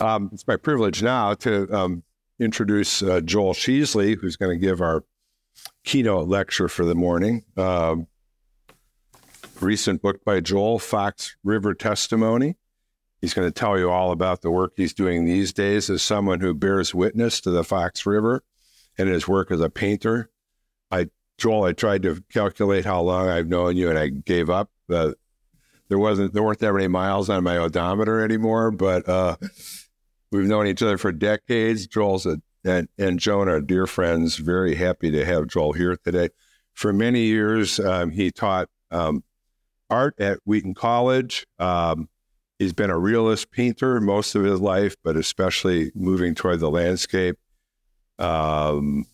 Um, 0.00 0.30
it's 0.32 0.46
my 0.46 0.56
privilege 0.56 1.02
now 1.02 1.34
to 1.34 1.72
um, 1.74 2.02
introduce 2.40 3.02
uh, 3.02 3.20
Joel 3.20 3.54
Sheesley, 3.54 4.16
who's 4.18 4.36
going 4.36 4.58
to 4.58 4.66
give 4.66 4.80
our 4.80 5.04
keynote 5.84 6.28
lecture 6.28 6.68
for 6.68 6.84
the 6.84 6.94
morning. 6.94 7.44
Um, 7.56 8.06
recent 9.60 10.02
book 10.02 10.24
by 10.24 10.40
Joel, 10.40 10.78
Fox 10.78 11.36
River 11.42 11.74
Testimony. 11.74 12.56
He's 13.20 13.34
going 13.34 13.48
to 13.48 13.52
tell 13.52 13.78
you 13.78 13.90
all 13.90 14.12
about 14.12 14.42
the 14.42 14.50
work 14.50 14.74
he's 14.76 14.94
doing 14.94 15.24
these 15.24 15.52
days 15.52 15.90
as 15.90 16.02
someone 16.02 16.40
who 16.40 16.54
bears 16.54 16.94
witness 16.94 17.40
to 17.40 17.50
the 17.50 17.64
Fox 17.64 18.06
River 18.06 18.44
and 18.96 19.08
his 19.08 19.26
work 19.26 19.50
as 19.50 19.60
a 19.60 19.70
painter. 19.70 20.30
I, 20.90 21.08
Joel, 21.36 21.64
I 21.64 21.72
tried 21.72 22.02
to 22.02 22.22
calculate 22.32 22.84
how 22.84 23.00
long 23.00 23.28
I've 23.28 23.48
known 23.48 23.76
you, 23.76 23.88
and 23.90 23.98
I 23.98 24.08
gave 24.08 24.50
up. 24.50 24.70
Uh, 24.88 25.12
there 25.88 25.98
wasn't, 25.98 26.32
there 26.34 26.42
weren't 26.42 26.58
that 26.60 26.72
many 26.72 26.88
miles 26.88 27.30
on 27.30 27.44
my 27.44 27.56
odometer 27.56 28.22
anymore, 28.22 28.70
but 28.70 29.08
uh, 29.08 29.36
we've 30.30 30.46
known 30.46 30.66
each 30.66 30.82
other 30.82 30.98
for 30.98 31.12
decades. 31.12 31.86
Joel's 31.86 32.26
a, 32.26 32.40
and 32.64 32.88
and 32.98 33.18
Joan 33.18 33.48
are 33.48 33.60
dear 33.60 33.86
friends. 33.86 34.36
Very 34.36 34.74
happy 34.74 35.10
to 35.10 35.24
have 35.24 35.46
Joel 35.46 35.72
here 35.72 35.96
today. 35.96 36.30
For 36.74 36.92
many 36.92 37.22
years, 37.22 37.80
um, 37.80 38.10
he 38.10 38.30
taught 38.30 38.68
um, 38.90 39.24
art 39.90 40.14
at 40.20 40.38
Wheaton 40.44 40.74
College. 40.74 41.46
Um, 41.58 42.08
he's 42.58 42.72
been 42.72 42.90
a 42.90 42.98
realist 42.98 43.50
painter 43.50 44.00
most 44.00 44.34
of 44.34 44.44
his 44.44 44.60
life, 44.60 44.96
but 45.02 45.16
especially 45.16 45.92
moving 45.94 46.34
toward 46.34 46.60
the 46.60 46.70
landscape. 46.70 47.36
Um, 48.18 49.06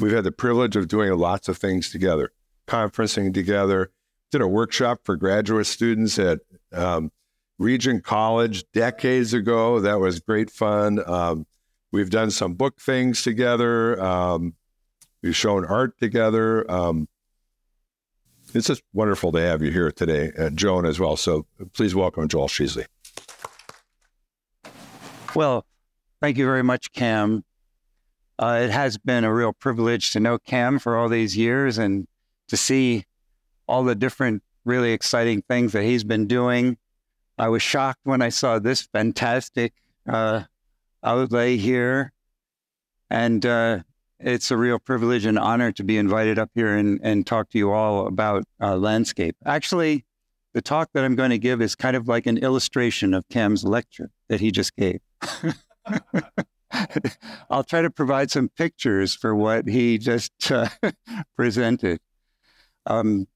we've 0.00 0.12
had 0.12 0.24
the 0.24 0.32
privilege 0.32 0.76
of 0.76 0.88
doing 0.88 1.12
lots 1.16 1.48
of 1.48 1.58
things 1.58 1.90
together, 1.90 2.32
conferencing 2.66 3.34
together. 3.34 3.90
Did 4.34 4.40
a 4.40 4.48
workshop 4.48 4.98
for 5.04 5.14
graduate 5.14 5.64
students 5.64 6.18
at 6.18 6.40
um, 6.72 7.12
Regent 7.60 8.02
College 8.02 8.64
decades 8.72 9.32
ago. 9.32 9.78
That 9.78 10.00
was 10.00 10.18
great 10.18 10.50
fun. 10.50 10.98
Um, 11.08 11.46
we've 11.92 12.10
done 12.10 12.32
some 12.32 12.54
book 12.54 12.80
things 12.80 13.22
together. 13.22 14.02
Um, 14.02 14.54
we've 15.22 15.36
shown 15.36 15.64
art 15.64 15.96
together. 16.00 16.68
Um, 16.68 17.06
it's 18.52 18.66
just 18.66 18.82
wonderful 18.92 19.30
to 19.30 19.40
have 19.40 19.62
you 19.62 19.70
here 19.70 19.92
today, 19.92 20.32
uh, 20.36 20.50
Joan 20.50 20.84
as 20.84 20.98
well. 20.98 21.16
So 21.16 21.46
please 21.72 21.94
welcome 21.94 22.26
Joel 22.26 22.48
Sheesley. 22.48 22.86
Well, 25.36 25.64
thank 26.20 26.38
you 26.38 26.44
very 26.44 26.64
much, 26.64 26.90
Cam. 26.90 27.44
Uh, 28.36 28.62
it 28.64 28.70
has 28.70 28.98
been 28.98 29.22
a 29.22 29.32
real 29.32 29.52
privilege 29.52 30.10
to 30.10 30.18
know 30.18 30.38
Cam 30.40 30.80
for 30.80 30.96
all 30.96 31.08
these 31.08 31.36
years 31.36 31.78
and 31.78 32.08
to 32.48 32.56
see 32.56 33.04
all 33.66 33.84
the 33.84 33.94
different 33.94 34.42
really 34.64 34.92
exciting 34.92 35.42
things 35.42 35.72
that 35.72 35.84
he's 35.84 36.04
been 36.04 36.26
doing. 36.26 36.76
I 37.38 37.48
was 37.48 37.62
shocked 37.62 38.00
when 38.04 38.22
I 38.22 38.28
saw 38.28 38.58
this 38.58 38.82
fantastic 38.82 39.72
uh, 40.08 40.44
outlay 41.02 41.56
here. 41.56 42.12
And 43.10 43.44
uh, 43.44 43.80
it's 44.18 44.50
a 44.50 44.56
real 44.56 44.78
privilege 44.78 45.26
and 45.26 45.38
honor 45.38 45.72
to 45.72 45.84
be 45.84 45.98
invited 45.98 46.38
up 46.38 46.50
here 46.54 46.76
and, 46.76 47.00
and 47.02 47.26
talk 47.26 47.50
to 47.50 47.58
you 47.58 47.72
all 47.72 48.06
about 48.06 48.44
uh, 48.60 48.76
landscape. 48.76 49.36
Actually, 49.44 50.04
the 50.54 50.62
talk 50.62 50.90
that 50.94 51.04
I'm 51.04 51.16
going 51.16 51.30
to 51.30 51.38
give 51.38 51.60
is 51.60 51.74
kind 51.74 51.96
of 51.96 52.08
like 52.08 52.26
an 52.26 52.38
illustration 52.38 53.12
of 53.12 53.28
Cam's 53.28 53.64
lecture 53.64 54.10
that 54.28 54.40
he 54.40 54.50
just 54.50 54.74
gave. 54.76 55.00
I'll 57.50 57.64
try 57.64 57.82
to 57.82 57.90
provide 57.90 58.30
some 58.30 58.48
pictures 58.48 59.14
for 59.14 59.34
what 59.34 59.68
he 59.68 59.98
just 59.98 60.32
uh, 60.50 60.68
presented. 61.36 62.00
Um, 62.86 63.26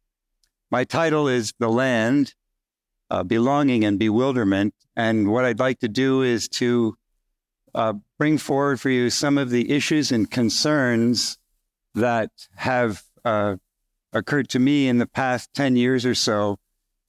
my 0.70 0.84
title 0.84 1.28
is 1.28 1.52
The 1.58 1.68
Land, 1.68 2.34
uh, 3.10 3.22
Belonging 3.22 3.84
and 3.84 3.98
Bewilderment. 3.98 4.74
And 4.96 5.30
what 5.30 5.44
I'd 5.44 5.58
like 5.58 5.80
to 5.80 5.88
do 5.88 6.22
is 6.22 6.48
to 6.50 6.96
uh, 7.74 7.94
bring 8.18 8.38
forward 8.38 8.80
for 8.80 8.90
you 8.90 9.10
some 9.10 9.38
of 9.38 9.50
the 9.50 9.70
issues 9.70 10.12
and 10.12 10.30
concerns 10.30 11.38
that 11.94 12.30
have 12.56 13.02
uh, 13.24 13.56
occurred 14.12 14.48
to 14.50 14.58
me 14.58 14.88
in 14.88 14.98
the 14.98 15.06
past 15.06 15.52
10 15.54 15.76
years 15.76 16.04
or 16.04 16.14
so 16.14 16.58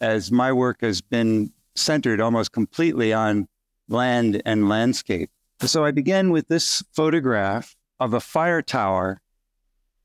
as 0.02 0.32
my 0.32 0.52
work 0.54 0.82
has 0.82 1.02
been 1.02 1.52
centered 1.76 2.22
almost 2.22 2.52
completely 2.52 3.12
on 3.14 3.48
land 3.88 4.42
and 4.46 4.70
landscape. 4.70 5.30
So 5.62 5.84
I 5.84 5.92
begin 5.92 6.32
with 6.32 6.48
this 6.48 6.84
photograph 6.94 7.76
of 8.00 8.14
a 8.14 8.22
fire 8.22 8.62
tower 8.62 9.22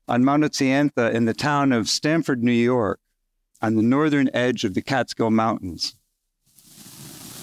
on 0.07 0.23
Mount 0.25 0.43
Utsayantha 0.43 1.13
in 1.13 1.25
the 1.25 1.33
town 1.33 1.71
of 1.71 1.87
Stamford, 1.87 2.43
New 2.43 2.51
York, 2.51 2.99
on 3.61 3.75
the 3.75 3.81
northern 3.81 4.29
edge 4.33 4.63
of 4.63 4.73
the 4.73 4.81
Catskill 4.81 5.31
Mountains. 5.31 5.95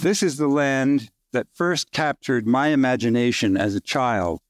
This 0.00 0.22
is 0.22 0.36
the 0.36 0.48
land 0.48 1.10
that 1.32 1.46
first 1.54 1.92
captured 1.92 2.46
my 2.46 2.68
imagination 2.68 3.56
as 3.56 3.74
a 3.74 3.80
child. 3.80 4.40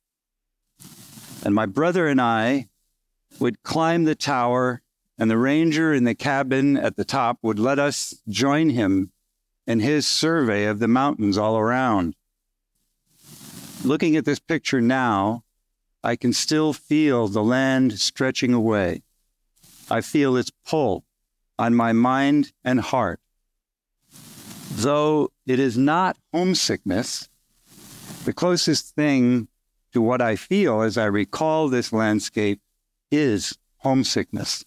And 1.45 1.55
my 1.55 1.67
brother 1.67 2.09
and 2.09 2.21
I 2.21 2.69
would 3.39 3.63
climb 3.63 4.05
the 4.05 4.15
tower, 4.15 4.83
and 5.19 5.31
the 5.31 5.39
ranger 5.39 5.93
in 5.93 6.05
the 6.05 6.15
cabin 6.15 6.77
at 6.77 6.97
the 6.97 7.05
top 7.05 7.39
would 7.43 7.59
let 7.59 7.79
us 7.79 8.15
join 8.29 8.71
him 8.71 9.13
in 9.67 9.81
his 9.81 10.07
survey 10.07 10.65
of 10.67 10.79
the 10.79 10.89
mountains 10.89 11.39
all 11.39 11.57
around. 11.57 12.17
Looking 13.85 14.17
at 14.17 14.25
this 14.25 14.39
picture 14.39 14.81
now, 14.81 15.45
I 16.05 16.17
can 16.17 16.33
still 16.33 16.73
feel 16.73 17.29
the 17.29 17.43
land 17.43 17.99
stretching 18.01 18.53
away. 18.53 19.03
I 19.91 20.01
feel 20.01 20.37
its 20.37 20.51
pull 20.65 21.05
on 21.63 21.77
my 21.77 21.93
mind 21.93 22.53
and 22.65 22.81
heart. 22.81 23.21
Though 24.73 25.31
it 25.47 25.61
is 25.61 25.79
not 25.79 26.17
homesickness, 26.35 27.29
the 28.25 28.33
closest 28.33 28.97
thing 28.97 29.47
to 29.93 30.03
what 30.03 30.21
I 30.21 30.35
feel 30.35 30.83
as 30.83 30.99
I 30.99 31.05
recall 31.05 31.69
this 31.69 31.93
landscape 31.93 32.61
is 33.13 33.57
homesickness. 33.77 34.65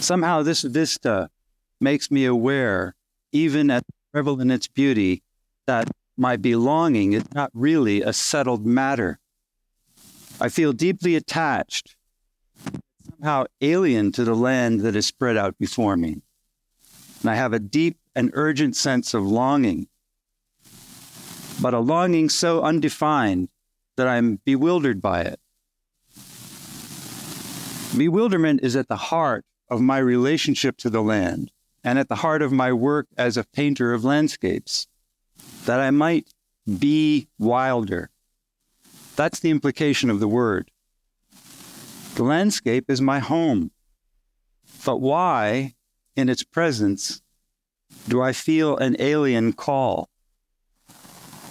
Somehow, 0.00 0.42
this 0.42 0.62
vista 0.62 1.28
makes 1.78 2.10
me 2.10 2.24
aware, 2.24 2.94
even 3.32 3.70
at 3.70 3.84
revel 4.14 4.40
in 4.40 4.50
its 4.50 4.66
beauty, 4.66 5.22
that 5.66 5.90
my 6.16 6.36
belonging 6.36 7.12
is 7.12 7.24
not 7.34 7.50
really 7.52 8.00
a 8.00 8.14
settled 8.14 8.64
matter. 8.64 9.18
I 10.40 10.48
feel 10.48 10.72
deeply 10.72 11.16
attached, 11.16 11.96
somehow 13.16 13.44
alien 13.60 14.12
to 14.12 14.24
the 14.24 14.34
land 14.34 14.80
that 14.80 14.96
is 14.96 15.06
spread 15.06 15.36
out 15.36 15.58
before 15.58 15.96
me. 15.96 16.20
And 17.20 17.30
I 17.30 17.34
have 17.34 17.52
a 17.52 17.58
deep 17.58 17.98
and 18.14 18.30
urgent 18.34 18.76
sense 18.76 19.14
of 19.14 19.24
longing, 19.24 19.88
but 21.60 21.74
a 21.74 21.78
longing 21.78 22.28
so 22.28 22.62
undefined 22.62 23.48
that 23.96 24.06
I'm 24.06 24.40
bewildered 24.44 25.00
by 25.00 25.22
it. 25.22 25.40
Bewilderment 27.96 28.60
is 28.62 28.76
at 28.76 28.88
the 28.88 28.96
heart 28.96 29.44
of 29.70 29.80
my 29.80 29.98
relationship 29.98 30.76
to 30.78 30.90
the 30.90 31.02
land 31.02 31.50
and 31.82 31.98
at 31.98 32.08
the 32.08 32.16
heart 32.16 32.42
of 32.42 32.52
my 32.52 32.72
work 32.72 33.06
as 33.16 33.36
a 33.36 33.44
painter 33.44 33.94
of 33.94 34.04
landscapes, 34.04 34.86
that 35.64 35.80
I 35.80 35.90
might 35.90 36.28
be 36.78 37.28
wilder. 37.38 38.10
That's 39.14 39.40
the 39.40 39.50
implication 39.50 40.10
of 40.10 40.20
the 40.20 40.28
word. 40.28 40.70
The 42.16 42.24
landscape 42.24 42.90
is 42.90 43.02
my 43.02 43.18
home. 43.18 43.72
But 44.86 45.02
why 45.02 45.74
in 46.16 46.30
its 46.30 46.42
presence 46.42 47.20
do 48.08 48.22
I 48.22 48.32
feel 48.32 48.74
an 48.78 48.96
alien 48.98 49.52
call? 49.52 50.08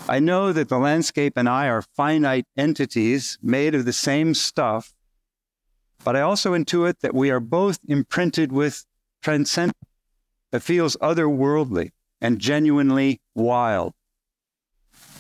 I 0.10 0.18
know 0.18 0.52
that 0.52 0.70
the 0.70 0.80
landscape 0.80 1.34
and 1.38 1.48
I 1.48 1.68
are 1.68 1.84
finite 1.84 2.48
entities 2.58 3.38
made 3.44 3.76
of 3.76 3.86
the 3.86 3.94
same 3.94 4.34
stuff, 4.34 4.96
but 6.04 6.16
I 6.16 6.22
also 6.22 6.54
intuit 6.54 7.00
that 7.02 7.14
we 7.14 7.30
are 7.30 7.40
both 7.40 7.78
imprinted 7.88 8.52
with 8.52 8.88
transcendence 9.22 9.78
that 10.50 10.64
feels 10.64 10.98
otherworldly 10.98 11.92
and 12.20 12.40
genuinely 12.40 13.22
wild. 13.36 13.94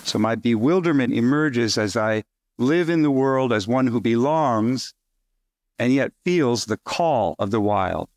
So 0.06 0.18
my 0.18 0.34
bewilderment 0.34 1.14
emerges 1.14 1.78
as 1.78 1.96
I 1.96 2.24
live 2.58 2.90
in 2.90 3.04
the 3.04 3.12
world 3.12 3.54
as 3.54 3.68
one 3.68 3.86
who 3.86 4.02
belongs 4.02 4.96
and 5.78 5.94
yet 5.94 6.12
feels 6.24 6.66
the 6.66 6.78
call 6.78 7.36
of 7.40 7.52
the 7.52 7.62
wild. 7.62 8.10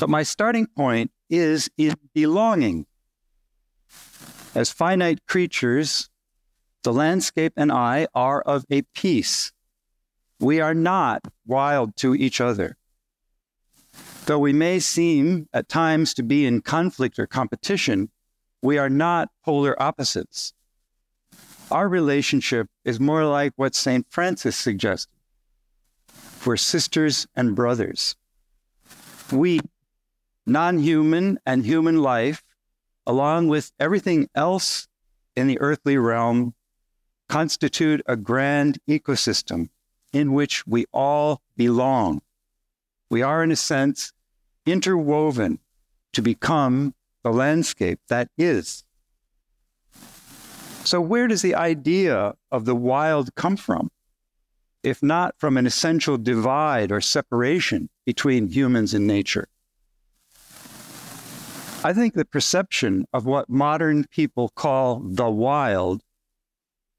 But 0.00 0.08
my 0.08 0.22
starting 0.22 0.66
point 0.66 1.10
is 1.28 1.68
in 1.76 1.94
belonging. 2.14 2.86
As 4.54 4.70
finite 4.70 5.26
creatures, 5.26 6.08
the 6.84 6.92
landscape 6.92 7.52
and 7.56 7.70
I 7.72 8.06
are 8.14 8.40
of 8.40 8.64
a 8.70 8.82
piece. 8.94 9.52
We 10.40 10.60
are 10.60 10.74
not 10.74 11.22
wild 11.46 11.96
to 11.96 12.14
each 12.14 12.40
other. 12.40 12.76
Though 14.26 14.38
we 14.38 14.52
may 14.52 14.78
seem 14.78 15.48
at 15.52 15.68
times 15.68 16.14
to 16.14 16.22
be 16.22 16.46
in 16.46 16.60
conflict 16.60 17.18
or 17.18 17.26
competition, 17.26 18.10
we 18.62 18.78
are 18.78 18.90
not 18.90 19.30
polar 19.44 19.80
opposites. 19.80 20.52
Our 21.70 21.88
relationship 21.88 22.68
is 22.84 23.00
more 23.00 23.24
like 23.24 23.52
what 23.56 23.74
St. 23.74 24.06
Francis 24.08 24.56
suggested. 24.56 25.17
We're 26.48 26.56
sisters 26.56 27.26
and 27.36 27.54
brothers. 27.54 28.16
We 29.30 29.60
non 30.46 30.78
human 30.78 31.38
and 31.44 31.66
human 31.66 32.00
life 32.00 32.42
along 33.06 33.48
with 33.48 33.70
everything 33.78 34.30
else 34.34 34.88
in 35.36 35.46
the 35.46 35.60
earthly 35.60 35.98
realm, 35.98 36.54
constitute 37.28 38.00
a 38.06 38.16
grand 38.16 38.78
ecosystem 38.88 39.68
in 40.10 40.32
which 40.32 40.66
we 40.66 40.86
all 40.90 41.42
belong. 41.54 42.22
We 43.10 43.20
are, 43.20 43.44
in 43.44 43.50
a 43.50 43.56
sense, 43.56 44.14
interwoven 44.64 45.58
to 46.14 46.22
become 46.22 46.94
the 47.22 47.30
landscape 47.30 48.00
that 48.08 48.30
is. 48.38 48.84
So, 50.82 50.98
where 50.98 51.28
does 51.28 51.42
the 51.42 51.56
idea 51.56 52.36
of 52.50 52.64
the 52.64 52.74
wild 52.74 53.34
come 53.34 53.58
from? 53.58 53.90
If 54.82 55.02
not 55.02 55.34
from 55.38 55.56
an 55.56 55.66
essential 55.66 56.18
divide 56.18 56.92
or 56.92 57.00
separation 57.00 57.88
between 58.06 58.48
humans 58.48 58.94
and 58.94 59.06
nature. 59.06 59.48
I 61.84 61.92
think 61.92 62.14
the 62.14 62.24
perception 62.24 63.06
of 63.12 63.24
what 63.24 63.48
modern 63.48 64.04
people 64.04 64.48
call 64.48 65.00
the 65.00 65.30
wild 65.30 66.02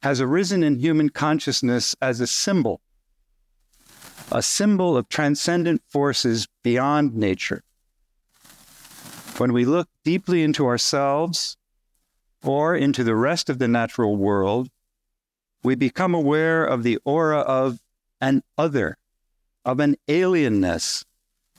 has 0.02 0.22
arisen 0.22 0.64
in 0.64 0.80
human 0.80 1.10
consciousness 1.10 1.96
as 2.02 2.22
a 2.22 2.28
symbol, 2.28 2.80
a 4.32 4.42
symbol 4.42 4.96
of 4.96 5.10
transcendent 5.10 5.82
forces 5.88 6.48
beyond 6.64 7.16
nature. 7.16 7.64
When 9.38 9.52
we 9.52 9.66
look 9.66 9.90
deeply 10.06 10.44
into 10.44 10.66
ourselves 10.66 11.58
or 12.44 12.76
into 12.76 13.04
the 13.04 13.16
rest 13.16 13.50
of 13.50 13.60
the 13.60 13.68
natural 13.68 14.16
world, 14.16 14.70
we 15.64 15.76
become 15.76 16.14
aware 16.14 16.64
of 16.64 16.84
the 16.84 17.00
aura 17.04 17.40
of 17.40 17.80
an 18.22 18.44
other, 18.58 18.98
of 19.66 19.80
an 19.80 19.96
alienness, 20.08 21.06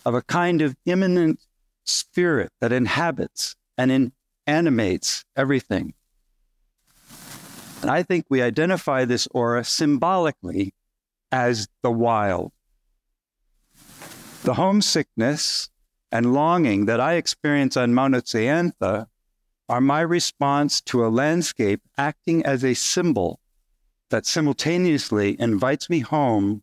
of 0.05 0.15
a 0.15 0.23
kind 0.23 0.63
of 0.63 0.77
immanent 0.87 1.41
spirit 1.85 2.51
that 2.61 2.73
inhabits 2.73 3.57
and 3.77 3.91
in, 3.91 4.13
animates 4.47 5.25
everything. 5.37 5.95
And 7.83 7.91
I 7.91 8.03
think 8.03 8.27
we 8.29 8.43
identify 8.43 9.05
this 9.05 9.27
aura 9.31 9.65
symbolically 9.65 10.75
as 11.33 11.69
the 11.83 11.91
wild. 11.91 12.53
The 14.43 14.55
homesickness 14.55 15.71
and 16.13 16.33
longing 16.33 16.87
that 16.87 17.01
I 17.01 17.15
experience 17.15 17.77
on 17.77 17.95
Mount 17.95 18.15
Utsayantha 18.15 19.07
are 19.69 19.81
my 19.81 20.01
response 20.01 20.81
to 20.83 21.07
a 21.07 21.09
landscape 21.09 21.81
acting 21.97 22.45
as 22.45 22.65
a 22.65 22.75
symbol 22.75 23.39
that 24.11 24.27
simultaneously 24.27 25.41
invites 25.41 25.89
me 25.89 26.01
home 26.01 26.63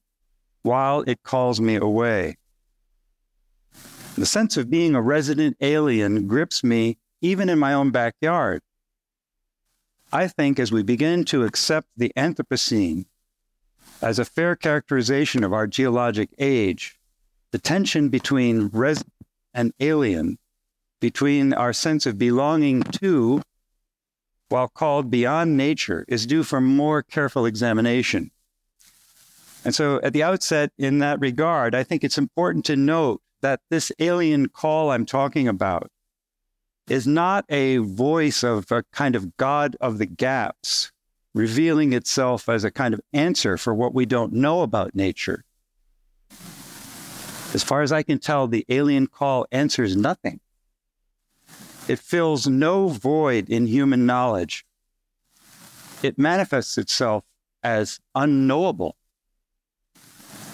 while 0.62 1.02
it 1.08 1.24
calls 1.24 1.60
me 1.60 1.76
away. 1.76 2.38
The 4.16 4.26
sense 4.26 4.58
of 4.58 4.70
being 4.70 4.96
a 4.96 5.02
resident 5.02 5.58
alien 5.62 6.28
grips 6.28 6.64
me 6.64 6.98
even 7.22 7.50
in 7.50 7.60
my 7.60 7.74
own 7.74 7.92
backyard. 7.92 8.62
I 10.12 10.28
think 10.28 10.60
as 10.60 10.72
we 10.72 10.84
begin 10.84 11.26
to 11.26 11.44
accept 11.44 11.90
the 11.98 12.12
Anthropocene 12.16 13.06
as 14.02 14.20
a 14.20 14.26
fair 14.26 14.56
characterization 14.56 15.44
of 15.44 15.54
our 15.54 15.68
geologic 15.68 16.30
age, 16.38 16.98
the 17.52 17.60
tension 17.60 18.10
between 18.10 18.68
resident 18.68 19.14
and 19.54 19.74
alien, 19.80 20.38
between 21.00 21.54
our 21.54 21.74
sense 21.74 22.06
of 22.06 22.18
belonging 22.18 22.84
to, 22.84 23.42
while 24.50 24.68
called 24.68 25.10
beyond 25.12 25.58
nature, 25.58 26.06
is 26.08 26.26
due 26.26 26.44
for 26.44 26.62
more 26.62 27.04
careful 27.04 27.46
examination. 27.46 28.32
And 29.66 29.76
so, 29.76 30.00
at 30.02 30.14
the 30.14 30.24
outset, 30.24 30.72
in 30.78 31.00
that 31.00 31.20
regard, 31.20 31.76
I 31.76 31.84
think 31.84 32.04
it's 32.04 32.18
important 32.18 32.66
to 32.66 32.76
note 32.76 33.22
that 33.42 33.60
this 33.70 33.92
alien 34.00 34.50
call 34.50 34.92
I'm 34.92 35.06
talking 35.06 35.48
about 35.48 35.92
is 36.88 37.06
not 37.06 37.46
a 37.50 37.78
voice 37.78 38.44
of 38.44 38.72
a 38.72 38.84
kind 38.94 39.16
of 39.16 39.36
God 39.38 39.76
of 39.82 39.98
the 39.98 40.06
gaps, 40.06 40.92
revealing 41.34 41.94
itself 41.94 42.48
as 42.48 42.64
a 42.64 42.72
kind 42.72 42.94
of 42.94 43.02
answer 43.12 43.58
for 43.58 43.74
what 43.74 43.94
we 43.94 44.06
don't 44.06 44.34
know 44.34 44.62
about 44.62 44.96
nature. 44.96 45.44
As 47.54 47.64
far 47.64 47.82
as 47.82 47.92
I 47.92 48.04
can 48.04 48.20
tell, 48.20 48.48
the 48.48 48.66
alien 48.70 49.08
call 49.08 49.46
answers 49.52 49.96
nothing. 49.96 50.40
It 51.88 52.00
fills 52.00 52.48
no 52.48 52.89
void 52.89 53.50
in 53.50 53.68
human 53.68 54.06
knowledge. 54.06 54.66
It 56.04 56.19
manifests 56.19 56.78
itself 56.78 57.24
as 57.63 58.00
unknowable, 58.13 58.98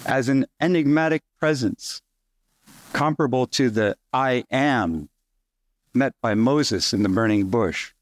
as 0.06 0.28
an 0.28 0.46
enigmatic 0.60 1.22
presence, 1.38 2.02
comparable 2.92 3.46
to 3.48 3.68
the 3.68 3.96
I 4.12 4.44
am 4.50 5.08
met 5.92 6.14
by 6.22 6.34
Moses 6.34 6.92
in 6.92 7.02
the 7.02 7.08
burning 7.08 7.48
bush. 7.48 7.92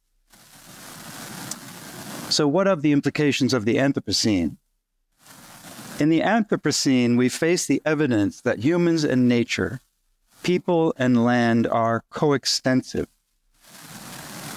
So, 2.28 2.46
what 2.46 2.67
of 2.67 2.82
the 2.82 2.93
implications 2.93 3.52
of 3.52 3.64
the 3.64 3.76
Anthropocene? 3.76 4.56
In 5.99 6.08
the 6.08 6.20
Anthropocene, 6.20 7.17
we 7.17 7.28
face 7.28 7.67
the 7.67 7.82
evidence 7.85 8.40
that 8.40 8.61
humans 8.61 9.05
and 9.05 9.28
nature, 9.28 9.81
people 10.43 10.94
and 10.96 11.25
land 11.25 11.67
are 11.67 12.05
coextensive. 12.11 13.08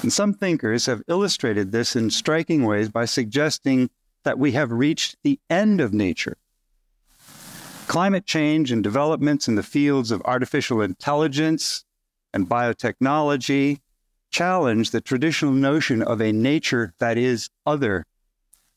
And 0.05 0.13
some 0.13 0.35
thinkers 0.35 0.85
have 0.85 1.01
illustrated 1.07 1.71
this 1.71 1.95
in 1.95 2.11
striking 2.11 2.63
ways 2.63 2.89
by 2.89 3.05
suggesting 3.05 3.89
that 4.23 4.37
we 4.37 4.51
have 4.51 4.71
reached 4.71 5.17
the 5.23 5.39
end 5.49 5.81
of 5.81 5.95
nature. 5.95 6.37
Climate 7.87 8.27
change 8.27 8.71
and 8.71 8.83
developments 8.83 9.47
in 9.47 9.55
the 9.55 9.63
fields 9.63 10.11
of 10.11 10.21
artificial 10.23 10.79
intelligence, 10.79 11.85
and 12.35 12.47
biotechnology 12.47 13.79
challenge 14.29 14.91
the 14.91 15.01
traditional 15.01 15.51
notion 15.51 16.03
of 16.03 16.21
a 16.21 16.31
nature 16.31 16.93
that 16.99 17.17
is 17.17 17.49
other, 17.65 18.05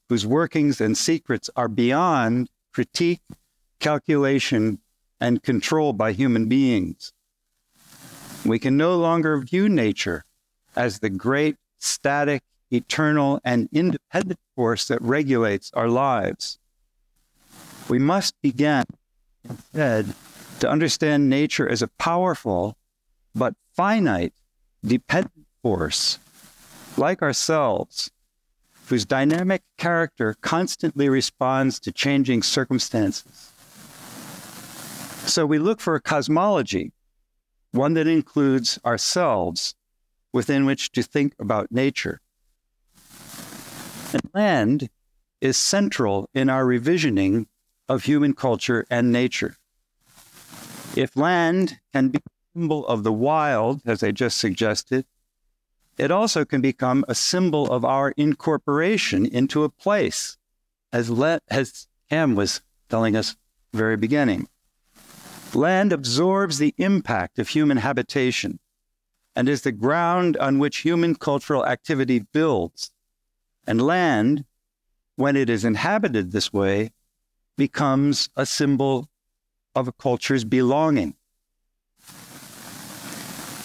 whose 0.09 0.27
workings 0.27 0.81
and 0.81 0.97
secrets 0.97 1.51
are 1.55 1.69
beyond 1.69 2.49
critique, 2.73 3.21
calculation, 3.81 4.79
and 5.21 5.43
control 5.43 5.93
by 5.93 6.13
human 6.13 6.49
beings. 6.49 7.13
We 8.47 8.59
can 8.59 8.79
no 8.79 8.97
longer 8.97 9.39
view 9.43 9.69
nature 9.69 10.25
as 10.79 11.01
the 11.01 11.11
great, 11.11 11.57
static, 11.79 12.43
eternal, 12.71 13.41
and 13.45 13.69
independent 13.73 14.39
force 14.55 14.87
that 14.89 15.03
regulates 15.03 15.73
our 15.75 15.89
lives. 15.89 16.59
We 17.89 17.99
must 17.99 18.41
begin, 18.41 18.85
instead, 19.43 20.15
to 20.61 20.71
understand 20.71 21.29
nature 21.29 21.69
as 21.69 21.83
a 21.83 21.89
powerful 21.89 22.77
but 23.35 23.55
finite, 23.75 24.35
dependent 24.85 25.47
force, 25.63 26.19
like 26.97 27.23
ourselves, 27.23 28.11
whose 28.87 29.05
dynamic 29.05 29.63
character 29.79 30.37
constantly 30.41 31.09
responds 31.09 31.81
to 31.81 31.93
changing 31.93 32.43
circumstances. 32.43 33.53
So 35.27 35.45
we 35.45 35.59
look 35.59 35.81
for 35.81 35.95
a 35.95 36.01
cosmology, 36.01 36.93
one 37.73 37.95
that 37.95 38.07
includes 38.07 38.79
ourselves, 38.85 39.75
within 40.33 40.67
which 40.67 40.93
to 40.93 41.03
think 41.03 41.35
about 41.39 41.73
nature. 41.73 42.21
And 44.13 44.23
land 44.33 44.89
is 45.41 45.57
central 45.57 46.29
in 46.35 46.49
our 46.49 46.65
revisioning 46.65 47.47
of 47.89 48.05
human 48.05 48.35
culture 48.35 48.87
and 48.91 49.13
nature. 49.13 49.57
If 50.97 51.17
land 51.17 51.79
can 51.93 52.09
be 52.09 52.19
a 52.19 52.59
symbol 52.59 52.87
of 52.87 53.05
the 53.05 53.13
wild, 53.13 53.83
as 53.87 54.03
I 54.03 54.11
just 54.11 54.39
suggested, 54.39 55.07
it 55.97 56.11
also 56.11 56.45
can 56.45 56.61
become 56.61 57.05
a 57.09 57.15
symbol 57.15 57.71
of 57.71 57.85
our 57.85 58.13
incorporation 58.17 59.27
into 59.27 59.65
a 59.65 59.69
place, 59.69 60.37
as, 60.93 61.11
Le- 61.11 61.41
as 61.49 61.89
Cam 62.09 62.35
was 62.35 62.63
telling 62.89 63.17
us 63.17 63.37
very 63.73 63.97
beginning. 63.97 64.49
Land 65.55 65.93
absorbs 65.93 66.59
the 66.59 66.75
impact 66.79 67.39
of 67.39 67.49
human 67.49 67.79
habitation 67.79 68.59
and 69.39 69.49
is 69.49 69.63
the 69.63 69.71
ground 69.71 70.37
on 70.39 70.59
which 70.59 70.79
human 70.79 71.15
cultural 71.15 71.65
activity 71.65 72.19
builds. 72.19 72.91
And 73.69 73.81
land, 73.81 74.45
when 75.15 75.37
it 75.37 75.49
is 75.49 75.65
inhabited 75.65 76.33
this 76.33 76.53
way, 76.53 76.91
becomes 77.57 78.31
a 78.35 78.45
symbol 78.45 79.09
of 79.77 79.87
a 79.87 79.93
culture's 79.93 80.45
belonging. 80.45 81.15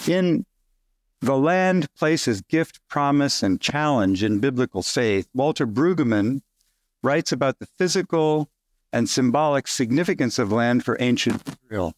In 0.06 0.46
The 1.22 1.36
Land 1.36 1.92
Place 1.96 2.27
as 2.27 2.42
Gift, 2.42 2.80
Promise, 2.88 3.42
and 3.42 3.60
Challenge 3.60 4.22
in 4.24 4.38
Biblical 4.38 4.84
Faith, 4.84 5.27
Walter 5.34 5.65
Brueggemann 5.65 6.44
writes 7.01 7.32
about 7.32 7.58
the 7.58 7.65
physical 7.65 8.48
and 8.92 9.10
symbolic 9.10 9.68
significance 9.68 10.38
of 10.38 10.51
land 10.51 10.86
for 10.86 10.98
ancient 11.00 11.42
Israel. 11.65 11.96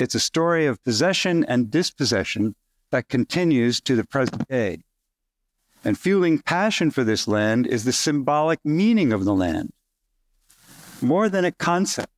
It's 0.00 0.16
a 0.16 0.20
story 0.20 0.66
of 0.66 0.82
possession 0.82 1.44
and 1.44 1.70
dispossession 1.70 2.56
that 2.90 3.08
continues 3.08 3.80
to 3.82 3.94
the 3.94 4.04
present 4.04 4.48
day. 4.48 4.82
And 5.84 5.96
fueling 5.96 6.40
passion 6.40 6.90
for 6.90 7.04
this 7.04 7.28
land 7.28 7.66
is 7.66 7.84
the 7.84 7.92
symbolic 7.92 8.58
meaning 8.64 9.12
of 9.12 9.24
the 9.24 9.34
land. 9.34 9.72
More 11.00 11.28
than 11.28 11.44
a 11.44 11.52
concept, 11.52 12.12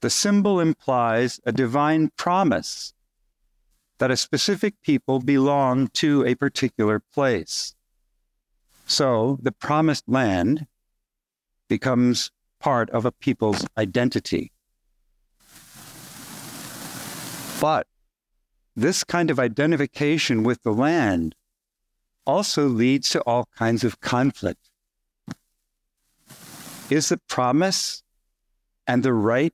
the 0.00 0.08
symbol 0.08 0.58
implies 0.58 1.38
a 1.44 1.52
divine 1.52 2.12
promise 2.16 2.94
that 3.98 4.10
a 4.10 4.16
specific 4.16 4.80
people 4.80 5.20
belong 5.20 5.88
to 5.88 6.24
a 6.24 6.34
particular 6.34 6.98
place. 6.98 7.74
So 8.86 9.38
the 9.42 9.52
promised 9.52 10.08
land 10.08 10.66
becomes 11.68 12.30
part 12.58 12.88
of 12.90 13.04
a 13.04 13.12
people's 13.12 13.66
identity. 13.76 14.52
But 17.60 17.86
this 18.74 19.04
kind 19.04 19.30
of 19.30 19.38
identification 19.38 20.42
with 20.42 20.62
the 20.62 20.72
land 20.72 21.34
also 22.26 22.66
leads 22.66 23.10
to 23.10 23.20
all 23.22 23.48
kinds 23.54 23.84
of 23.84 24.00
conflict. 24.00 24.70
Is 26.88 27.10
the 27.10 27.18
promise 27.28 28.02
and 28.86 29.02
the 29.02 29.12
right 29.12 29.52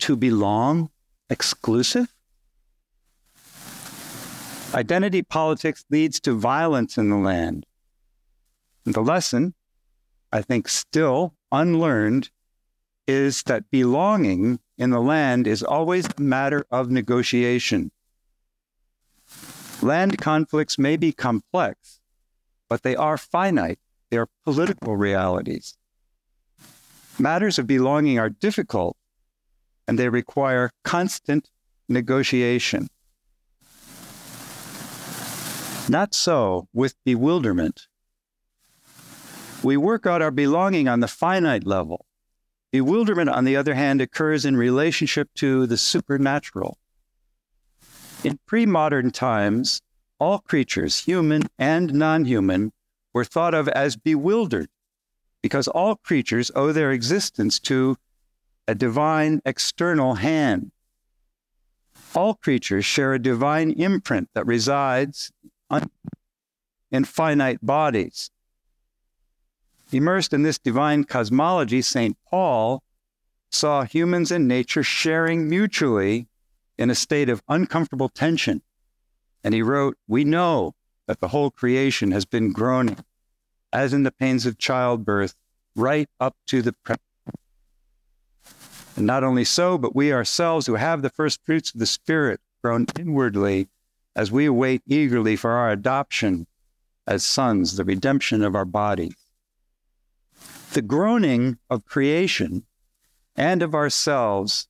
to 0.00 0.16
belong 0.16 0.90
exclusive? 1.28 2.14
Identity 4.74 5.22
politics 5.22 5.84
leads 5.90 6.18
to 6.20 6.32
violence 6.32 6.96
in 6.96 7.10
the 7.10 7.16
land. 7.16 7.66
And 8.86 8.94
the 8.94 9.02
lesson, 9.02 9.54
I 10.32 10.40
think, 10.40 10.68
still 10.68 11.34
unlearned, 11.52 12.30
is 13.06 13.42
that 13.42 13.70
belonging 13.70 14.58
in 14.78 14.90
the 14.90 15.00
land 15.00 15.46
is 15.46 15.62
always 15.62 16.06
a 16.06 16.20
matter 16.20 16.64
of 16.70 16.90
negotiation. 16.90 17.90
Land 19.82 20.18
conflicts 20.18 20.78
may 20.78 20.96
be 20.96 21.12
complex, 21.12 22.00
but 22.68 22.82
they 22.82 22.96
are 22.96 23.18
finite. 23.18 23.78
They 24.10 24.18
are 24.18 24.28
political 24.44 24.96
realities. 24.96 25.76
Matters 27.18 27.58
of 27.58 27.66
belonging 27.66 28.18
are 28.18 28.30
difficult 28.30 28.96
and 29.86 29.98
they 29.98 30.08
require 30.08 30.70
constant 30.84 31.50
negotiation. 31.88 32.88
Not 35.88 36.14
so 36.14 36.68
with 36.72 36.94
bewilderment. 37.04 37.88
We 39.62 39.76
work 39.76 40.06
out 40.06 40.22
our 40.22 40.30
belonging 40.30 40.88
on 40.88 41.00
the 41.00 41.08
finite 41.08 41.66
level. 41.66 42.06
Bewilderment, 42.72 43.28
on 43.28 43.44
the 43.44 43.54
other 43.54 43.74
hand, 43.74 44.00
occurs 44.00 44.46
in 44.46 44.56
relationship 44.56 45.28
to 45.34 45.66
the 45.66 45.76
supernatural. 45.76 46.78
In 48.24 48.38
pre 48.46 48.64
modern 48.64 49.10
times, 49.10 49.82
all 50.18 50.38
creatures, 50.38 51.00
human 51.00 51.42
and 51.58 51.92
non 51.92 52.24
human, 52.24 52.72
were 53.12 53.24
thought 53.24 53.52
of 53.52 53.68
as 53.68 53.96
bewildered 53.96 54.68
because 55.42 55.68
all 55.68 55.96
creatures 55.96 56.50
owe 56.54 56.72
their 56.72 56.92
existence 56.92 57.58
to 57.58 57.96
a 58.66 58.74
divine 58.74 59.42
external 59.44 60.14
hand. 60.14 60.70
All 62.14 62.34
creatures 62.34 62.84
share 62.84 63.12
a 63.12 63.18
divine 63.18 63.72
imprint 63.72 64.30
that 64.34 64.46
resides 64.46 65.30
in 66.90 67.04
finite 67.04 67.58
bodies. 67.60 68.30
Immersed 69.92 70.32
in 70.32 70.42
this 70.42 70.58
divine 70.58 71.04
cosmology, 71.04 71.82
St. 71.82 72.16
Paul 72.28 72.82
saw 73.50 73.84
humans 73.84 74.30
and 74.30 74.48
nature 74.48 74.82
sharing 74.82 75.48
mutually 75.48 76.28
in 76.78 76.88
a 76.88 76.94
state 76.94 77.28
of 77.28 77.42
uncomfortable 77.46 78.08
tension. 78.08 78.62
And 79.44 79.52
he 79.52 79.60
wrote, 79.60 79.98
We 80.08 80.24
know 80.24 80.74
that 81.06 81.20
the 81.20 81.28
whole 81.28 81.50
creation 81.50 82.10
has 82.12 82.24
been 82.24 82.52
groaning, 82.52 83.04
as 83.72 83.92
in 83.92 84.02
the 84.02 84.10
pains 84.10 84.46
of 84.46 84.56
childbirth, 84.56 85.34
right 85.76 86.08
up 86.18 86.36
to 86.46 86.62
the 86.62 86.72
present. 86.72 87.02
And 88.96 89.06
not 89.06 89.24
only 89.24 89.44
so, 89.44 89.76
but 89.76 89.94
we 89.94 90.12
ourselves 90.12 90.66
who 90.66 90.74
have 90.74 91.02
the 91.02 91.10
first 91.10 91.44
fruits 91.44 91.72
of 91.72 91.80
the 91.80 91.86
Spirit 91.86 92.40
groan 92.62 92.86
inwardly 92.98 93.68
as 94.16 94.32
we 94.32 94.48
wait 94.48 94.82
eagerly 94.86 95.36
for 95.36 95.50
our 95.50 95.70
adoption 95.70 96.46
as 97.06 97.24
sons, 97.24 97.76
the 97.76 97.84
redemption 97.84 98.42
of 98.42 98.54
our 98.54 98.64
body. 98.64 99.12
The 100.72 100.80
groaning 100.80 101.58
of 101.68 101.84
creation 101.84 102.64
and 103.36 103.62
of 103.62 103.74
ourselves 103.74 104.68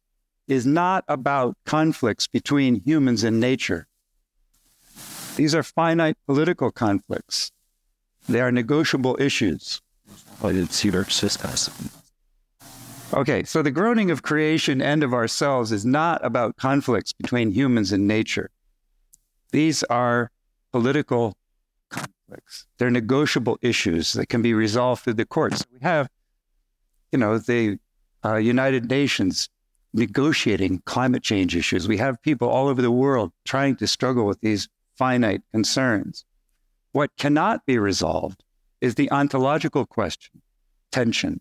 is 0.49 0.66
not 0.66 1.04
about 1.06 1.56
conflicts 1.64 2.26
between 2.26 2.82
humans 2.85 3.23
and 3.23 3.38
nature. 3.38 3.87
These 5.37 5.54
are 5.54 5.62
finite 5.62 6.16
political 6.26 6.73
conflicts. 6.73 7.52
They 8.28 8.40
are 8.40 8.50
negotiable 8.50 9.16
issues. 9.21 9.80
Okay, 13.14 13.44
so 13.44 13.62
the 13.62 13.71
groaning 13.71 14.11
of 14.11 14.25
creation 14.25 14.82
and 14.82 15.04
of 15.04 15.14
ourselves 15.14 15.71
is 15.71 15.87
not 15.87 16.25
about 16.25 16.56
conflicts 16.56 17.12
between 17.12 17.52
humans 17.52 17.92
and 17.92 18.09
nature. 18.09 18.50
These 19.52 19.85
are 19.85 20.32
political 20.73 21.37
conflicts. 22.32 22.66
They're 22.78 22.90
negotiable 22.90 23.58
issues 23.62 24.12
that 24.14 24.28
can 24.28 24.42
be 24.42 24.54
resolved 24.54 25.04
through 25.04 25.14
the 25.14 25.26
courts. 25.26 25.64
We 25.72 25.78
have, 25.82 26.08
you 27.10 27.18
know, 27.18 27.38
the 27.38 27.78
uh, 28.24 28.36
United 28.36 28.88
Nations 28.88 29.48
negotiating 29.94 30.82
climate 30.86 31.22
change 31.22 31.54
issues. 31.54 31.86
We 31.86 31.98
have 31.98 32.22
people 32.22 32.48
all 32.48 32.68
over 32.68 32.80
the 32.80 32.90
world 32.90 33.32
trying 33.44 33.76
to 33.76 33.86
struggle 33.86 34.24
with 34.24 34.40
these 34.40 34.68
finite 34.96 35.42
concerns. 35.50 36.24
What 36.92 37.10
cannot 37.18 37.66
be 37.66 37.78
resolved 37.78 38.42
is 38.80 38.94
the 38.94 39.10
ontological 39.10 39.86
question, 39.86 40.40
tension, 40.90 41.40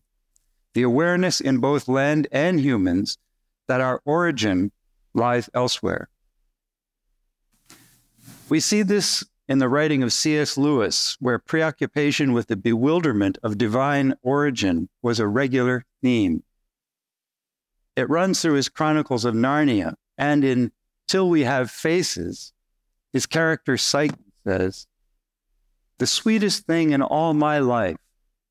the 0.74 0.84
awareness 0.84 1.42
in 1.42 1.60
both 1.60 1.88
land 1.88 2.28
and 2.32 2.60
humans 2.60 3.18
that 3.68 3.82
our 3.82 4.02
origin 4.06 4.72
lies 5.14 5.50
elsewhere. 5.54 6.10
We 8.50 8.60
see 8.60 8.84
this 8.84 9.24
in 9.52 9.60
the 9.60 9.68
writing 9.68 10.02
of 10.02 10.14
C.S. 10.14 10.58
Lewis, 10.58 11.18
where 11.20 11.38
preoccupation 11.38 12.32
with 12.32 12.48
the 12.48 12.56
bewilderment 12.56 13.38
of 13.44 13.58
divine 13.58 14.14
origin 14.22 14.88
was 15.02 15.20
a 15.20 15.28
regular 15.28 15.84
theme. 16.02 16.42
It 17.98 18.10
runs 18.10 18.42
through 18.42 18.54
his 18.54 18.70
Chronicles 18.70 19.26
of 19.26 19.36
Narnia, 19.36 19.96
and 20.18 20.46
in 20.46 20.72
Till 21.06 21.30
We 21.30 21.42
Have 21.42 21.70
Faces, 21.70 22.54
his 23.12 23.26
character 23.26 23.76
Psyche 23.76 24.16
says, 24.46 24.88
The 25.98 26.08
sweetest 26.08 26.66
thing 26.66 26.92
in 26.92 27.02
all 27.02 27.34
my 27.34 27.60
life 27.60 27.98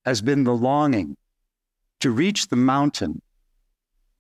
has 0.04 0.21
been 0.21 0.45
the 0.45 0.54
longing 0.54 1.16
to 2.00 2.11
reach 2.11 2.49
the 2.49 2.57
mountain, 2.57 3.23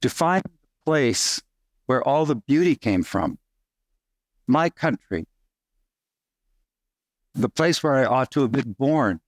to 0.00 0.08
find 0.08 0.42
the 0.44 0.86
place 0.86 1.42
where 1.84 2.02
all 2.02 2.24
the 2.24 2.36
beauty 2.36 2.74
came 2.74 3.02
from, 3.02 3.38
my 4.46 4.70
country, 4.70 5.26
the 7.34 7.48
place 7.48 7.82
where 7.82 7.94
I 7.94 8.04
ought 8.04 8.30
to 8.32 8.40
have 8.42 8.52
been 8.52 8.74
born. 8.78 9.20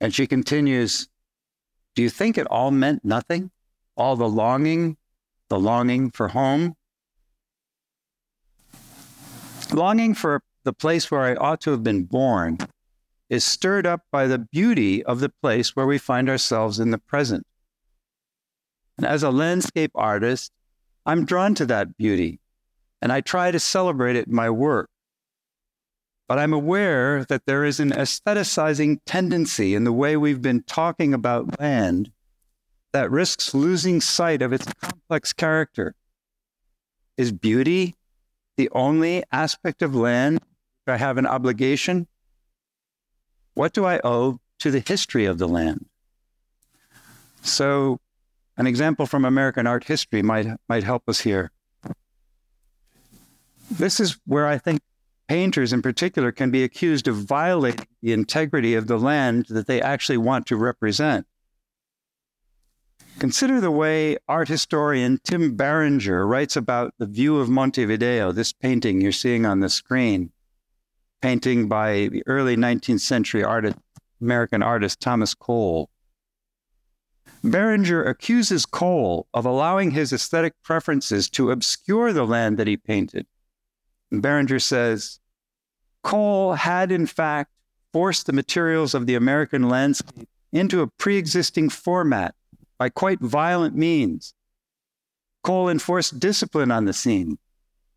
And 0.00 0.14
she 0.14 0.26
continues, 0.26 1.08
Do 1.94 2.02
you 2.02 2.10
think 2.10 2.38
it 2.38 2.46
all 2.48 2.70
meant 2.70 3.04
nothing? 3.04 3.50
All 3.96 4.16
the 4.16 4.28
longing, 4.28 4.96
the 5.48 5.58
longing 5.58 6.10
for 6.10 6.28
home? 6.28 6.74
Longing 9.72 10.14
for 10.14 10.42
the 10.64 10.72
place 10.72 11.10
where 11.10 11.22
I 11.22 11.34
ought 11.34 11.60
to 11.62 11.70
have 11.72 11.82
been 11.82 12.04
born 12.04 12.58
is 13.28 13.44
stirred 13.44 13.86
up 13.86 14.02
by 14.10 14.26
the 14.26 14.38
beauty 14.38 15.02
of 15.04 15.20
the 15.20 15.28
place 15.28 15.76
where 15.76 15.86
we 15.86 15.98
find 15.98 16.28
ourselves 16.28 16.80
in 16.80 16.90
the 16.90 16.98
present. 16.98 17.46
And 18.96 19.06
as 19.06 19.22
a 19.22 19.30
landscape 19.30 19.92
artist, 19.94 20.50
I'm 21.04 21.24
drawn 21.24 21.54
to 21.56 21.66
that 21.66 21.96
beauty, 21.96 22.40
and 23.00 23.12
I 23.12 23.20
try 23.20 23.50
to 23.50 23.60
celebrate 23.60 24.16
it 24.16 24.26
in 24.26 24.34
my 24.34 24.50
work. 24.50 24.90
But 26.28 26.38
I'm 26.38 26.52
aware 26.52 27.24
that 27.24 27.46
there 27.46 27.64
is 27.64 27.80
an 27.80 27.90
aestheticizing 27.90 28.98
tendency 29.06 29.74
in 29.74 29.84
the 29.84 29.92
way 29.92 30.14
we've 30.14 30.42
been 30.42 30.62
talking 30.62 31.14
about 31.14 31.58
land 31.58 32.12
that 32.92 33.10
risks 33.10 33.54
losing 33.54 34.02
sight 34.02 34.42
of 34.42 34.52
its 34.52 34.66
complex 34.74 35.32
character. 35.32 35.94
Is 37.16 37.32
beauty 37.32 37.96
the 38.58 38.68
only 38.72 39.24
aspect 39.32 39.80
of 39.80 39.94
land 39.94 40.40
that 40.84 40.92
I 40.92 40.96
have 40.98 41.16
an 41.16 41.26
obligation? 41.26 42.06
What 43.54 43.72
do 43.72 43.86
I 43.86 43.98
owe 44.04 44.38
to 44.58 44.70
the 44.70 44.80
history 44.80 45.24
of 45.24 45.38
the 45.38 45.48
land? 45.48 45.86
So, 47.40 48.00
an 48.58 48.66
example 48.66 49.06
from 49.06 49.24
American 49.24 49.66
art 49.66 49.84
history 49.84 50.20
might, 50.20 50.46
might 50.68 50.84
help 50.84 51.08
us 51.08 51.20
here. 51.20 51.52
This 53.70 53.98
is 53.98 54.18
where 54.26 54.46
I 54.46 54.58
think 54.58 54.80
painters 55.28 55.74
in 55.74 55.82
particular 55.82 56.32
can 56.32 56.50
be 56.50 56.64
accused 56.64 57.06
of 57.06 57.16
violating 57.16 57.86
the 58.02 58.12
integrity 58.12 58.74
of 58.74 58.86
the 58.86 58.98
land 58.98 59.46
that 59.50 59.66
they 59.66 59.80
actually 59.80 60.16
want 60.16 60.46
to 60.46 60.56
represent. 60.56 61.26
Consider 63.18 63.60
the 63.60 63.70
way 63.70 64.16
art 64.26 64.48
historian 64.48 65.18
Tim 65.24 65.54
Barringer 65.54 66.26
writes 66.26 66.56
about 66.56 66.94
the 66.98 67.06
view 67.06 67.38
of 67.38 67.48
Montevideo, 67.48 68.32
this 68.32 68.52
painting 68.52 69.00
you're 69.00 69.12
seeing 69.12 69.44
on 69.44 69.60
the 69.60 69.68
screen, 69.68 70.30
painting 71.20 71.68
by 71.68 72.08
the 72.08 72.22
early 72.26 72.56
19th 72.56 73.00
century 73.00 73.44
artist, 73.44 73.76
American 74.20 74.62
artist 74.62 75.00
Thomas 75.00 75.34
Cole. 75.34 75.90
Barringer 77.42 78.04
accuses 78.04 78.64
Cole 78.64 79.26
of 79.34 79.44
allowing 79.44 79.90
his 79.90 80.12
aesthetic 80.12 80.54
preferences 80.62 81.28
to 81.30 81.50
obscure 81.50 82.12
the 82.12 82.26
land 82.26 82.56
that 82.56 82.66
he 82.66 82.76
painted 82.76 83.26
And 84.10 84.22
Barringer 84.22 84.58
says 84.58 85.20
Cole 86.02 86.54
had, 86.54 86.90
in 86.90 87.06
fact, 87.06 87.50
forced 87.92 88.26
the 88.26 88.32
materials 88.32 88.94
of 88.94 89.06
the 89.06 89.14
American 89.14 89.68
landscape 89.68 90.28
into 90.52 90.80
a 90.80 90.86
pre 90.86 91.16
existing 91.16 91.70
format 91.70 92.34
by 92.78 92.88
quite 92.88 93.20
violent 93.20 93.76
means. 93.76 94.34
Cole 95.42 95.68
enforced 95.68 96.18
discipline 96.18 96.70
on 96.70 96.84
the 96.84 96.92
scene, 96.92 97.38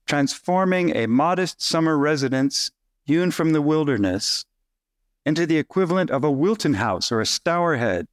transforming 0.07 0.95
a 0.95 1.07
modest 1.07 1.61
summer 1.61 1.97
residence 1.97 2.71
hewn 3.05 3.31
from 3.31 3.51
the 3.53 3.61
wilderness 3.61 4.45
into 5.25 5.45
the 5.45 5.57
equivalent 5.57 6.09
of 6.09 6.23
a 6.23 6.31
Wilton 6.31 6.75
house 6.75 7.11
or 7.11 7.21
a 7.21 7.25
Stourhead. 7.25 8.07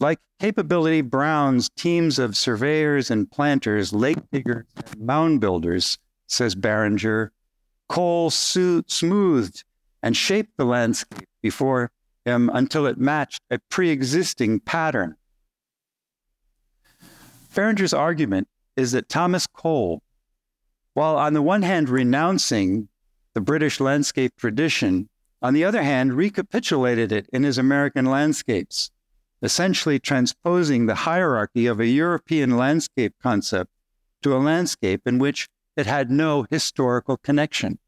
Like 0.00 0.18
Capability 0.40 1.00
Brown's 1.00 1.70
teams 1.70 2.18
of 2.18 2.36
surveyors 2.36 3.10
and 3.10 3.30
planters, 3.30 3.92
lake 3.92 4.18
diggers, 4.32 4.66
and 4.76 5.00
mound 5.00 5.40
builders, 5.40 5.98
says 6.26 6.54
Barringer, 6.54 7.32
Cole 7.88 8.30
smoothed 8.30 9.64
and 10.02 10.16
shaped 10.16 10.56
the 10.56 10.64
landscape 10.64 11.28
before 11.42 11.90
him 12.24 12.50
until 12.52 12.86
it 12.86 12.98
matched 12.98 13.42
a 13.50 13.58
pre 13.70 13.90
existing 13.90 14.60
pattern. 14.60 15.16
Barringer's 17.54 17.94
argument 17.94 18.48
is 18.76 18.92
that 18.92 19.08
Thomas 19.08 19.46
Cole, 19.46 20.02
while 20.94 21.16
on 21.16 21.34
the 21.34 21.42
one 21.42 21.62
hand 21.62 21.88
renouncing 21.88 22.88
the 23.34 23.40
British 23.40 23.80
landscape 23.80 24.34
tradition, 24.36 25.08
on 25.40 25.54
the 25.54 25.64
other 25.64 25.82
hand 25.82 26.14
recapitulated 26.14 27.12
it 27.12 27.28
in 27.32 27.42
his 27.42 27.58
American 27.58 28.06
landscapes, 28.06 28.90
essentially 29.42 29.98
transposing 29.98 30.86
the 30.86 30.94
hierarchy 30.94 31.66
of 31.66 31.78
a 31.78 31.86
European 31.86 32.56
landscape 32.56 33.14
concept 33.22 33.70
to 34.22 34.34
a 34.34 34.38
landscape 34.38 35.02
in 35.06 35.18
which 35.18 35.48
it 35.76 35.86
had 35.86 36.10
no 36.10 36.46
historical 36.50 37.16
connection. 37.16 37.78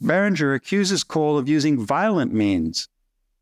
Barringer 0.00 0.54
accuses 0.54 1.04
Cole 1.04 1.36
of 1.38 1.48
using 1.48 1.84
violent 1.84 2.32
means 2.32 2.88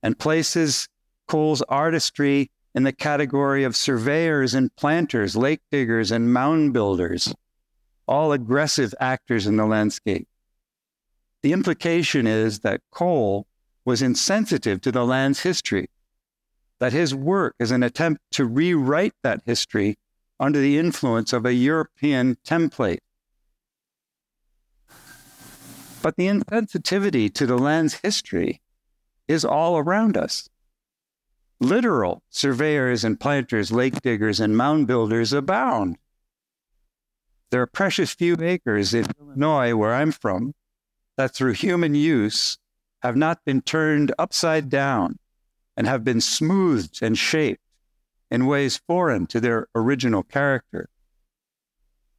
and 0.03 0.19
places 0.19 0.89
Cole's 1.27 1.63
artistry 1.63 2.51
in 2.75 2.83
the 2.85 2.93
category 2.93 3.65
of 3.65 3.77
surveyors 3.77 4.55
and 4.55 4.75
planters, 4.77 5.37
lake 5.37 5.61
diggers 5.71 6.11
and 6.11 6.33
mound 6.33 6.73
builders, 6.73 7.35
all 8.07 8.33
aggressive 8.33 8.95
actors 9.01 9.47
in 9.47 9.57
the 9.57 9.67
landscape. 9.67 10.29
The 11.43 11.53
implication 11.53 12.27
is 12.27 12.61
that 12.61 12.83
Cole 12.91 13.47
was 13.85 14.03
insensitive 14.03 14.81
to 14.83 14.93
the 14.93 15.05
land's 15.05 15.41
history, 15.41 15.89
that 16.79 16.93
his 16.93 17.15
work 17.15 17.55
is 17.59 17.71
an 17.71 17.83
attempt 17.83 18.23
to 18.33 18.45
rewrite 18.45 19.15
that 19.23 19.43
history 19.45 19.97
under 20.41 20.61
the 20.61 20.79
influence 20.79 21.33
of 21.33 21.45
a 21.45 21.55
European 21.55 22.37
template. 22.45 22.99
But 26.01 26.17
the 26.17 26.27
insensitivity 26.27 27.33
to 27.35 27.47
the 27.47 27.59
land's 27.59 27.95
history 27.95 28.61
is 29.27 29.45
all 29.45 29.79
around 29.79 30.17
us. 30.17 30.49
Literal 31.61 32.23
surveyors 32.31 33.03
and 33.05 33.19
planters, 33.19 33.73
lake 33.73 34.01
diggers, 34.01 34.39
and 34.39 34.57
mound 34.57 34.87
builders 34.87 35.33
abound. 35.33 35.99
There 37.51 37.61
are 37.63 37.67
precious 37.67 38.13
few 38.13 38.37
acres 38.41 38.95
in 38.95 39.07
Illinois, 39.19 39.75
where 39.75 39.95
I'm 39.95 40.13
from, 40.13 40.55
that 41.17 41.35
through 41.35 41.55
human 41.55 41.95
use 41.95 42.59
have 43.03 43.17
not 43.17 43.45
been 43.45 43.61
turned 43.61 44.13
upside 44.19 44.69
down 44.69 45.19
and 45.77 45.87
have 45.87 46.05
been 46.05 46.21
smoothed 46.21 47.03
and 47.03 47.19
shaped 47.19 47.63
in 48.31 48.47
ways 48.47 48.81
foreign 48.87 49.27
to 49.27 49.41
their 49.41 49.67
original 49.75 50.23
character. 50.23 50.89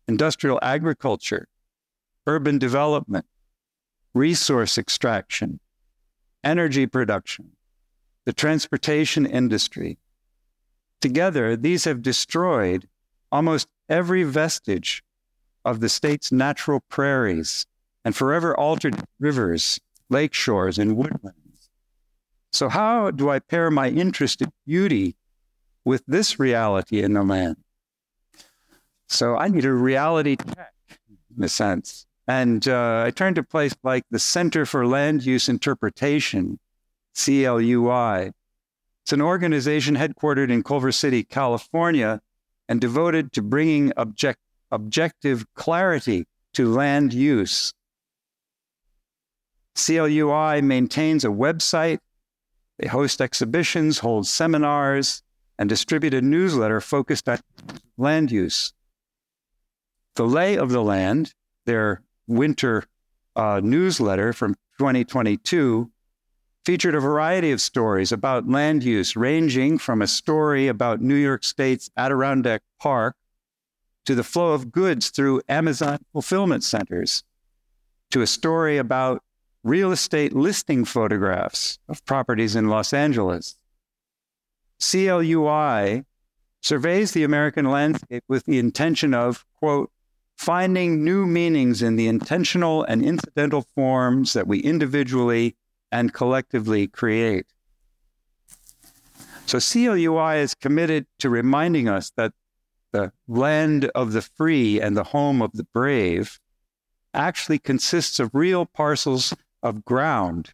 Industrial 0.08 0.60
agriculture, 0.62 1.48
urban 2.26 2.58
development, 2.58 3.26
resource 4.14 4.78
extraction, 4.78 5.60
energy 6.44 6.86
production, 6.86 7.52
the 8.26 8.34
transportation 8.34 9.26
industry. 9.26 9.98
Together, 11.02 11.56
these 11.56 11.86
have 11.86 12.02
destroyed 12.02 12.88
almost 13.32 13.68
every 13.88 14.24
vestige 14.24 15.04
of 15.64 15.80
the 15.80 15.90
state's 15.90 16.32
natural 16.32 16.82
prairies 16.90 17.66
and 18.04 18.16
forever 18.16 18.58
altered 18.58 19.04
rivers, 19.20 19.80
lake 20.10 20.34
shores, 20.34 20.78
and 20.78 20.96
woodlands. 20.96 21.70
So, 22.52 22.70
how 22.70 23.12
do 23.12 23.30
I 23.30 23.40
pair 23.40 23.70
my 23.70 23.90
interest 23.90 24.42
in 24.42 24.52
beauty 24.66 25.16
with 25.86 26.04
this 26.08 26.40
reality 26.40 27.02
in 27.02 27.14
the 27.14 27.24
land? 27.24 27.58
So, 29.08 29.38
I 29.38 29.48
need 29.50 29.66
a 29.66 29.74
reality 29.74 30.36
check, 30.36 30.74
in 31.38 31.44
a 31.44 31.50
sense. 31.50 32.06
And 32.30 32.68
uh, 32.68 33.06
I 33.08 33.10
turned 33.10 33.38
to 33.38 33.42
a 33.42 33.44
place 33.44 33.76
like 33.82 34.04
the 34.12 34.20
Center 34.20 34.64
for 34.68 34.86
Land 34.86 35.26
Use 35.26 35.50
Interpretation, 35.50 36.60
CLUI. 37.16 38.34
It's 39.02 39.12
an 39.12 39.22
organization 39.22 39.96
headquartered 39.96 40.52
in 40.52 40.62
Culver 40.62 40.92
City, 40.92 41.24
California, 41.24 42.22
and 42.68 42.80
devoted 42.80 43.34
to 43.34 43.42
bringing 43.42 43.92
object, 43.98 44.38
objective 44.70 45.44
clarity 45.56 46.28
to 46.54 46.72
land 46.72 47.16
use. 47.16 47.74
CLUI 49.74 50.62
maintains 50.62 51.26
a 51.26 51.30
website, 51.30 51.98
they 52.78 52.90
host 52.90 53.22
exhibitions, 53.22 54.00
hold 54.00 54.28
seminars, 54.28 55.24
and 55.58 55.68
distribute 55.68 56.14
a 56.14 56.22
newsletter 56.22 56.80
focused 56.80 57.28
on 57.28 57.40
land 57.98 58.32
use. 58.32 58.72
The 60.14 60.28
Lay 60.28 60.56
of 60.56 60.70
the 60.70 60.84
Land, 60.84 61.34
their 61.66 62.04
winter 62.30 62.86
uh, 63.36 63.60
newsletter 63.64 64.32
from 64.34 64.56
2022 64.78 65.92
featured 66.66 66.96
a 66.96 67.00
variety 67.00 67.52
of 67.52 67.60
stories 67.60 68.12
about 68.12 68.48
land 68.48 68.84
use, 68.84 69.16
ranging 69.16 69.78
from 69.78 70.02
a 70.02 70.08
story 70.08 70.68
about 70.68 71.02
New 71.02 71.16
York 71.16 71.44
State's 71.44 71.90
Adirondack 71.98 72.62
Park 72.80 73.16
to 74.06 74.16
the 74.16 74.24
flow 74.24 74.54
of 74.54 74.72
goods 74.72 75.10
through 75.10 75.42
Amazon 75.50 76.00
fulfillment 76.12 76.64
centers, 76.64 77.24
to 78.12 78.22
a 78.22 78.28
story 78.28 78.78
about 78.78 79.24
real 79.64 79.92
estate 79.92 80.34
listing 80.34 80.86
photographs 80.86 81.80
of 81.88 82.04
properties 82.06 82.56
in 82.56 82.70
Los 82.70 82.94
Angeles. 82.94 83.56
CLUI 84.80 86.06
surveys 86.62 87.12
the 87.12 87.24
American 87.24 87.66
landscape 87.66 88.24
with 88.28 88.46
the 88.46 88.60
intention 88.60 89.14
of, 89.14 89.46
quote, 89.56 89.92
finding 90.40 91.04
new 91.04 91.28
meanings 91.28 91.82
in 91.82 91.98
the 91.98 92.08
intentional 92.08 92.82
and 92.86 93.04
incidental 93.04 93.62
forms 93.76 94.32
that 94.32 94.48
we 94.48 94.58
individually 94.60 95.54
and 95.92 96.14
collectively 96.14 96.88
create. 96.88 97.46
So 99.46 99.58
CLUI 99.58 100.38
is 100.40 100.56
committed 100.56 101.08
to 101.20 101.30
reminding 101.30 101.90
us 101.90 102.14
that 102.16 102.32
the 102.94 103.12
land 103.28 103.92
of 103.94 104.14
the 104.14 104.22
free 104.22 104.80
and 104.80 104.96
the 104.96 105.04
home 105.04 105.42
of 105.42 105.52
the 105.52 105.66
brave 105.74 106.40
actually 107.14 107.60
consists 107.60 108.18
of 108.18 108.30
real 108.34 108.66
parcels 108.66 109.34
of 109.62 109.84
ground 109.84 110.54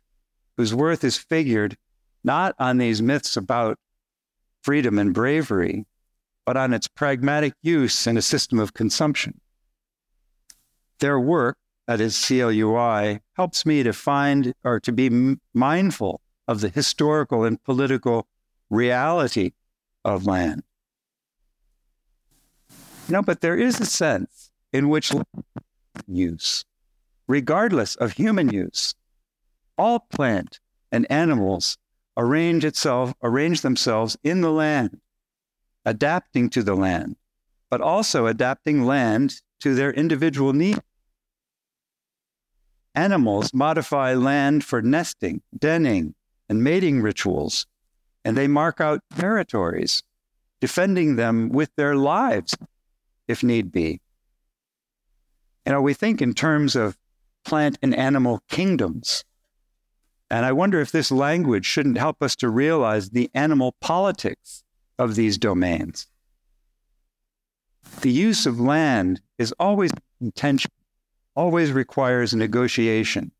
whose 0.57 0.73
worth 0.73 1.03
is 1.03 1.15
figured 1.15 1.77
not 2.23 2.55
on 2.57 2.79
these 2.79 3.03
myths 3.03 3.37
about 3.37 3.77
freedom 4.63 4.97
and 4.97 5.13
bravery, 5.13 5.85
but 6.43 6.57
on 6.57 6.73
its 6.73 6.87
pragmatic 6.87 7.53
use 7.61 8.07
in 8.07 8.17
a 8.17 8.21
system 8.23 8.57
of 8.57 8.73
consumption. 8.73 9.39
Their 10.99 11.19
work, 11.19 11.57
that 11.87 12.01
is 12.01 12.15
CLUI, 12.15 13.21
helps 13.33 13.65
me 13.65 13.83
to 13.83 13.93
find 13.93 14.53
or 14.63 14.79
to 14.79 14.91
be 14.91 15.37
mindful 15.53 16.21
of 16.47 16.61
the 16.61 16.69
historical 16.69 17.43
and 17.43 17.63
political 17.63 18.27
reality 18.69 19.51
of 20.03 20.25
land. 20.25 20.63
Know, 23.07 23.21
but 23.21 23.41
there 23.41 23.57
is 23.57 23.79
a 23.79 23.85
sense 23.85 24.51
in 24.73 24.89
which 24.89 25.11
use, 26.07 26.65
regardless 27.27 27.95
of 27.95 28.13
human 28.13 28.49
use, 28.49 28.95
all 29.77 29.99
plant 29.99 30.59
and 30.91 31.09
animals 31.11 31.77
arrange 32.17 32.65
itself, 32.65 33.13
arrange 33.21 33.61
themselves 33.61 34.17
in 34.23 34.41
the 34.41 34.51
land, 34.51 35.01
adapting 35.85 36.49
to 36.49 36.63
the 36.63 36.75
land, 36.75 37.17
but 37.69 37.81
also 37.81 38.25
adapting 38.25 38.85
land 38.85 39.41
to 39.61 39.75
their 39.75 39.91
individual 39.91 40.53
needs. 40.53 40.79
Animals 42.93 43.53
modify 43.53 44.13
land 44.13 44.63
for 44.63 44.81
nesting, 44.81 45.41
denning, 45.57 46.15
and 46.47 46.63
mating 46.63 47.01
rituals, 47.01 47.67
and 48.23 48.37
they 48.37 48.47
mark 48.47 48.79
out 48.79 49.01
territories, 49.17 50.03
defending 50.61 51.15
them 51.15 51.49
with 51.49 51.69
their 51.75 51.95
lives 51.95 52.55
if 53.27 53.43
need 53.43 53.71
be. 53.71 53.99
You 55.65 55.73
know, 55.73 55.81
we 55.81 55.93
think 55.93 56.21
in 56.21 56.33
terms 56.33 56.75
of 56.75 56.97
plant 57.43 57.77
and 57.81 57.95
animal 57.95 58.41
kingdoms. 58.49 59.23
And 60.29 60.45
I 60.45 60.51
wonder 60.51 60.79
if 60.79 60.91
this 60.91 61.11
language 61.11 61.65
shouldn't 61.65 61.97
help 61.97 62.21
us 62.21 62.35
to 62.37 62.49
realize 62.49 63.09
the 63.09 63.29
animal 63.33 63.75
politics 63.81 64.63
of 64.97 65.15
these 65.15 65.37
domains. 65.37 66.07
The 68.01 68.11
use 68.11 68.45
of 68.45 68.59
land 68.59 69.21
is 69.37 69.53
always 69.59 69.91
intentional 70.21 70.75
always 71.35 71.71
requires 71.71 72.33
negotiation. 72.33 73.31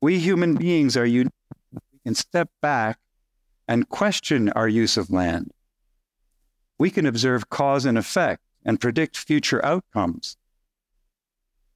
We 0.00 0.18
human 0.18 0.56
beings 0.56 0.96
are 0.96 1.06
unique. 1.06 1.32
We 1.72 2.00
can 2.04 2.14
step 2.14 2.50
back 2.60 2.98
and 3.66 3.88
question 3.88 4.48
our 4.50 4.68
use 4.68 4.96
of 4.96 5.10
land. 5.10 5.52
We 6.78 6.90
can 6.90 7.06
observe 7.06 7.50
cause 7.50 7.84
and 7.84 7.98
effect 7.98 8.42
and 8.64 8.80
predict 8.80 9.16
future 9.16 9.64
outcomes. 9.64 10.36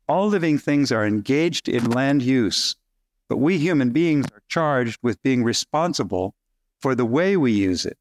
All 0.09 0.29
living 0.29 0.59
things 0.59 0.93
are 0.93 1.07
engaged 1.07 1.69
in 1.69 1.91
land 1.91 2.23
use, 2.23 2.77
but 3.29 3.39
we 3.39 3.59
human 3.59 3.91
beings 3.91 4.27
are 4.33 4.43
charged 4.49 4.99
with 5.03 5.23
being 5.23 5.45
responsible 5.45 6.35
for 6.81 6.95
the 6.95 7.07
way 7.07 7.37
we 7.37 7.53
use 7.53 7.87
it. 7.87 7.99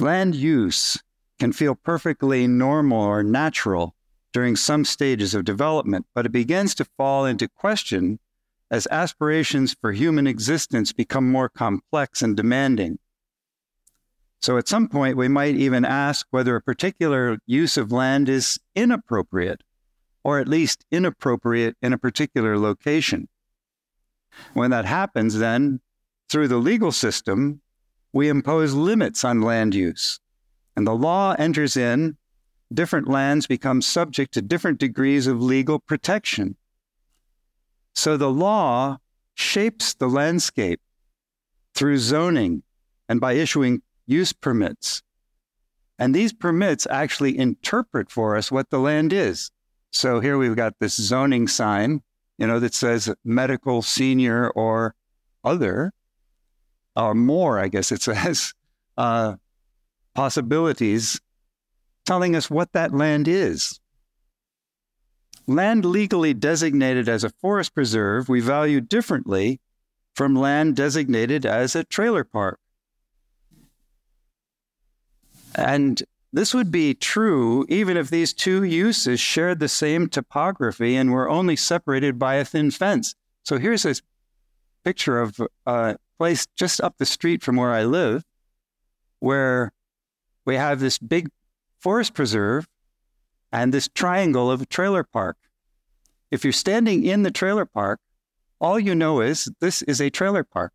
Land 0.00 0.34
use 0.34 0.98
can 1.40 1.52
feel 1.52 1.74
perfectly 1.74 2.46
normal 2.46 3.00
or 3.00 3.22
natural 3.22 3.96
during 4.32 4.54
some 4.54 4.84
stages 4.84 5.34
of 5.34 5.44
development, 5.44 6.06
but 6.14 6.26
it 6.26 6.32
begins 6.32 6.74
to 6.76 6.84
fall 6.96 7.24
into 7.24 7.48
question 7.48 8.20
as 8.70 8.86
aspirations 8.90 9.74
for 9.80 9.90
human 9.90 10.26
existence 10.26 10.92
become 10.92 11.28
more 11.28 11.48
complex 11.48 12.22
and 12.22 12.36
demanding. 12.36 12.98
So 14.40 14.56
at 14.56 14.68
some 14.68 14.88
point, 14.88 15.16
we 15.16 15.28
might 15.28 15.56
even 15.56 15.84
ask 15.84 16.26
whether 16.30 16.54
a 16.54 16.62
particular 16.62 17.38
use 17.46 17.76
of 17.76 17.90
land 17.90 18.28
is 18.28 18.60
inappropriate, 18.74 19.62
or 20.22 20.38
at 20.38 20.48
least 20.48 20.84
inappropriate 20.90 21.76
in 21.82 21.92
a 21.92 21.98
particular 21.98 22.58
location. 22.58 23.28
When 24.54 24.70
that 24.70 24.84
happens, 24.84 25.38
then, 25.38 25.80
through 26.30 26.48
the 26.48 26.58
legal 26.58 26.92
system, 26.92 27.60
we 28.12 28.28
impose 28.28 28.72
limits 28.72 29.24
on 29.24 29.40
land 29.40 29.74
use. 29.74 30.20
And 30.80 30.86
the 30.86 30.94
law 30.94 31.34
enters 31.38 31.76
in, 31.76 32.16
different 32.72 33.06
lands 33.06 33.46
become 33.46 33.82
subject 33.82 34.32
to 34.32 34.40
different 34.40 34.78
degrees 34.80 35.26
of 35.26 35.42
legal 35.42 35.78
protection. 35.78 36.56
So 37.94 38.16
the 38.16 38.30
law 38.30 38.96
shapes 39.34 39.92
the 39.92 40.08
landscape 40.08 40.80
through 41.74 41.98
zoning 41.98 42.62
and 43.10 43.20
by 43.20 43.34
issuing 43.34 43.82
use 44.06 44.32
permits. 44.32 45.02
And 45.98 46.14
these 46.14 46.32
permits 46.32 46.86
actually 46.88 47.36
interpret 47.36 48.10
for 48.10 48.34
us 48.34 48.50
what 48.50 48.70
the 48.70 48.78
land 48.78 49.12
is. 49.12 49.50
So 49.90 50.20
here 50.20 50.38
we've 50.38 50.56
got 50.56 50.78
this 50.78 50.94
zoning 50.94 51.46
sign, 51.46 52.00
you 52.38 52.46
know, 52.46 52.58
that 52.58 52.72
says 52.72 53.14
medical, 53.22 53.82
senior, 53.82 54.48
or 54.48 54.94
other, 55.44 55.92
or 56.96 57.14
more, 57.14 57.58
I 57.58 57.68
guess 57.68 57.92
it 57.92 58.00
says, 58.00 58.54
uh, 58.96 59.34
possibilities 60.20 61.18
telling 62.04 62.36
us 62.36 62.50
what 62.50 62.74
that 62.74 62.92
land 62.92 63.26
is. 63.26 63.80
Land 65.46 65.82
legally 65.86 66.34
designated 66.34 67.08
as 67.08 67.24
a 67.24 67.30
forest 67.30 67.74
preserve, 67.74 68.28
we 68.28 68.38
value 68.42 68.82
differently 68.82 69.60
from 70.14 70.36
land 70.36 70.76
designated 70.76 71.46
as 71.46 71.74
a 71.74 71.84
trailer 71.84 72.22
park. 72.22 72.60
And 75.54 76.02
this 76.34 76.52
would 76.52 76.70
be 76.70 76.92
true 76.92 77.64
even 77.70 77.96
if 77.96 78.10
these 78.10 78.34
two 78.34 78.62
uses 78.62 79.20
shared 79.20 79.58
the 79.58 79.68
same 79.68 80.06
topography 80.06 80.96
and 80.96 81.10
were 81.10 81.30
only 81.30 81.56
separated 81.56 82.18
by 82.18 82.34
a 82.34 82.44
thin 82.44 82.70
fence. 82.70 83.14
So 83.42 83.56
here's 83.56 83.86
a 83.86 83.94
picture 84.84 85.18
of 85.18 85.40
a 85.64 85.96
place 86.18 86.46
just 86.56 86.78
up 86.82 86.98
the 86.98 87.06
street 87.06 87.42
from 87.42 87.56
where 87.56 87.72
I 87.72 87.84
live, 87.84 88.22
where 89.20 89.72
we 90.50 90.56
have 90.56 90.80
this 90.80 90.98
big 90.98 91.30
forest 91.78 92.12
preserve 92.12 92.66
and 93.52 93.72
this 93.72 93.88
triangle 93.94 94.50
of 94.50 94.60
a 94.60 94.66
trailer 94.66 95.04
park. 95.04 95.36
If 96.32 96.42
you're 96.42 96.52
standing 96.52 97.04
in 97.04 97.22
the 97.22 97.30
trailer 97.30 97.64
park, 97.64 98.00
all 98.60 98.76
you 98.76 98.96
know 98.96 99.20
is 99.20 99.48
this 99.60 99.82
is 99.82 100.00
a 100.00 100.10
trailer 100.10 100.42
park. 100.42 100.72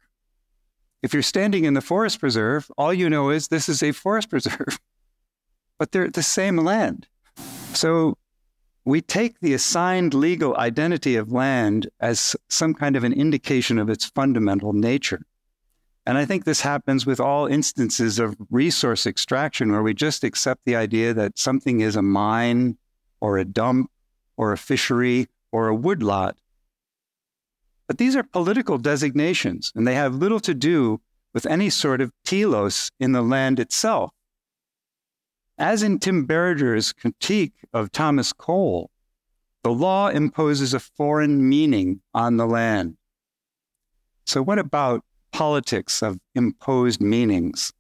If 1.04 1.14
you're 1.14 1.22
standing 1.22 1.66
in 1.66 1.74
the 1.74 1.82
forest 1.82 2.22
preserve, 2.22 2.72
all 2.78 2.94
you 2.94 3.10
know 3.10 3.32
is 3.32 3.50
this 3.50 3.68
is 3.68 3.84
a 3.84 3.92
forest 3.92 4.30
preserve. 4.34 4.80
but 5.78 5.92
they're 5.92 6.10
the 6.10 6.24
same 6.24 6.56
land. 6.56 7.08
So 7.74 8.18
we 8.86 9.02
take 9.02 9.42
the 9.42 9.54
assigned 9.54 10.14
legal 10.14 10.56
identity 10.56 11.18
of 11.18 11.34
land 11.34 11.90
as 12.00 12.34
some 12.48 12.74
kind 12.74 12.96
of 12.96 13.04
an 13.04 13.12
indication 13.12 13.78
of 13.78 13.90
its 13.90 14.06
fundamental 14.06 14.72
nature. 14.72 15.26
And 16.06 16.18
I 16.18 16.26
think 16.26 16.44
this 16.44 16.62
happens 16.62 17.06
with 17.06 17.20
all 17.20 17.48
instances 17.48 18.20
of 18.20 18.36
resource 18.52 19.08
extraction 19.08 19.72
where 19.72 19.82
we 19.82 19.94
just 19.94 20.24
accept 20.24 20.62
the 20.66 20.76
idea 20.76 21.14
that 21.14 21.40
something 21.40 21.82
is 21.82 21.96
a 21.96 22.02
mine 22.02 22.78
or 23.20 23.38
a 23.38 23.46
dump 23.46 23.90
or 24.38 24.52
a 24.52 24.58
fishery 24.58 25.28
or 25.52 25.68
a 25.68 25.76
woodlot. 25.76 26.38
But 27.88 27.98
these 27.98 28.16
are 28.16 28.24
political 28.24 28.78
designations, 28.78 29.72
and 29.76 29.88
they 29.88 29.96
have 29.96 30.16
little 30.16 30.40
to 30.42 30.54
do 30.54 31.02
with 31.34 31.46
any 31.46 31.70
sort 31.70 32.02
of 32.02 32.12
telos 32.24 32.92
in 33.00 33.12
the 33.12 33.22
land 33.22 33.60
itself. 33.60 34.12
As 35.58 35.84
in 35.84 36.00
Tim 36.00 36.26
Barringer's 36.26 36.92
critique 36.94 37.54
of 37.74 37.92
Thomas 37.92 38.34
Cole, 38.34 38.92
the 39.64 39.72
law 39.72 40.10
imposes 40.10 40.74
a 40.74 40.80
foreign 40.80 41.48
meaning 41.48 42.02
on 42.14 42.38
the 42.38 42.46
land. 42.46 42.98
So, 44.26 44.42
what 44.42 44.60
about 44.60 45.05
politics 45.38 46.02
of 46.02 46.20
imposed 46.34 47.02
meanings? 47.02 47.74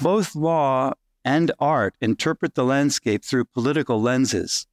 Both 0.00 0.34
law 0.34 0.92
and 1.24 1.50
art 1.58 1.94
interpret 2.00 2.54
the 2.54 2.64
landscape 2.64 3.24
through 3.24 3.46
political 3.46 4.00
lenses. 4.00 4.66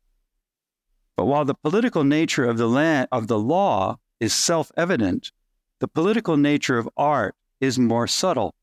But 1.16 1.26
while 1.26 1.46
the 1.46 1.54
political 1.54 2.04
nature 2.04 2.46
of 2.46 2.58
the, 2.58 2.68
land, 2.68 3.08
of 3.12 3.28
the 3.28 3.40
law 3.40 3.98
is 4.20 4.34
self 4.34 4.72
evident, 4.76 5.32
the 5.80 5.88
political 5.88 6.38
nature 6.38 6.78
of 6.78 6.90
art 6.98 7.36
is 7.60 7.78
more 7.78 8.08
subtle 8.08 8.56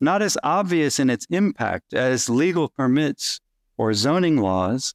not 0.00 0.22
as 0.22 0.36
obvious 0.42 0.98
in 0.98 1.10
its 1.10 1.26
impact 1.30 1.94
as 1.94 2.28
legal 2.28 2.68
permits 2.68 3.40
or 3.76 3.94
zoning 3.94 4.36
laws, 4.36 4.94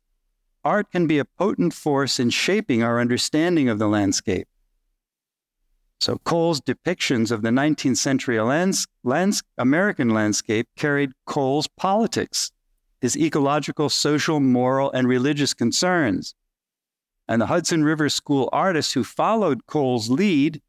art 0.63 0.91
can 0.91 1.07
be 1.07 1.17
a 1.17 1.25
potent 1.25 1.73
force 1.73 2.19
in 2.19 2.29
shaping 2.29 2.83
our 2.83 2.99
understanding 2.99 3.67
of 3.67 3.79
the 3.79 3.87
landscape. 3.87 4.47
So 6.01 6.17
Cole's 6.23 6.59
depictions 6.59 7.29
of 7.29 7.43
the 7.43 7.49
19th 7.49 7.97
century 7.97 8.41
lands, 8.41 8.87
lands, 9.03 9.43
American 9.59 10.09
landscape 10.09 10.67
carried 10.75 11.11
Cole's 11.27 11.67
politics, 11.67 12.51
his 13.01 13.15
ecological, 13.15 13.87
social, 13.87 14.39
moral, 14.39 14.91
and 14.93 15.07
religious 15.07 15.53
concerns. 15.53 16.33
And 17.27 17.39
the 17.39 17.45
Hudson 17.45 17.83
River 17.83 18.09
School 18.09 18.49
artists 18.51 18.93
who 18.93 19.03
followed 19.03 19.67
Cole's 19.67 20.09
lead 20.09 20.59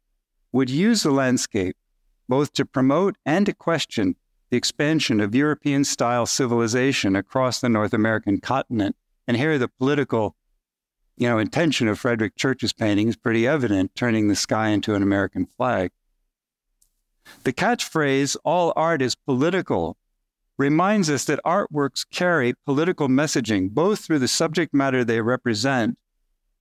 would 0.51 0.69
use 0.69 1.01
the 1.01 1.09
landscape 1.09 1.75
both 2.29 2.53
to 2.53 2.63
promote 2.63 3.15
and 3.25 3.47
to 3.47 3.55
question 3.55 4.15
the 4.51 4.57
expansion 4.57 5.19
of 5.19 5.33
European 5.33 5.83
style 5.83 6.27
civilization 6.27 7.15
across 7.15 7.59
the 7.59 7.69
North 7.69 7.93
American 7.93 8.39
continent. 8.39 8.95
And 9.27 9.35
here 9.35 9.57
the 9.57 9.67
political 9.67 10.35
you 11.17 11.27
know, 11.27 11.37
intention 11.37 11.87
of 11.87 11.99
Frederic 11.99 12.35
Church's 12.35 12.73
painting 12.73 13.07
is 13.07 13.15
pretty 13.15 13.47
evident, 13.47 13.95
turning 13.95 14.27
the 14.27 14.35
sky 14.35 14.69
into 14.69 14.95
an 14.95 15.03
American 15.03 15.45
flag. 15.45 15.91
The 17.43 17.53
catchphrase, 17.53 18.35
all 18.43 18.73
art 18.75 19.01
is 19.01 19.15
political, 19.15 19.97
reminds 20.57 21.09
us 21.09 21.25
that 21.25 21.39
artworks 21.45 22.05
carry 22.09 22.53
political 22.65 23.07
messaging 23.07 23.69
both 23.71 23.99
through 23.99 24.19
the 24.19 24.27
subject 24.27 24.73
matter 24.73 25.03
they 25.03 25.21
represent 25.21 25.97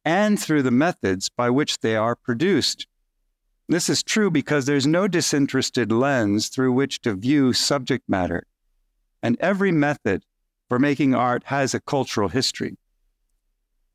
and 0.05 0.41
through 0.41 0.63
the 0.63 0.71
methods 0.71 1.29
by 1.29 1.51
which 1.51 1.79
they 1.79 1.97
are 1.97 2.17
produced. 2.17 2.87
This 3.69 3.89
is 3.89 4.03
true 4.03 4.31
because 4.31 4.67
there's 4.67 4.87
no 4.87 5.09
disinterested 5.09 5.93
lens 5.93 6.49
through 6.49 6.73
which 6.73 7.01
to 7.03 7.15
view 7.15 7.53
subject 7.53 8.09
matter, 8.09 8.47
and 9.23 9.37
every 9.41 9.73
method 9.73 10.25
for 10.69 10.79
making 10.79 11.15
art 11.15 11.45
has 11.47 11.75
a 11.75 11.81
cultural 11.81 12.29
history. 12.29 12.77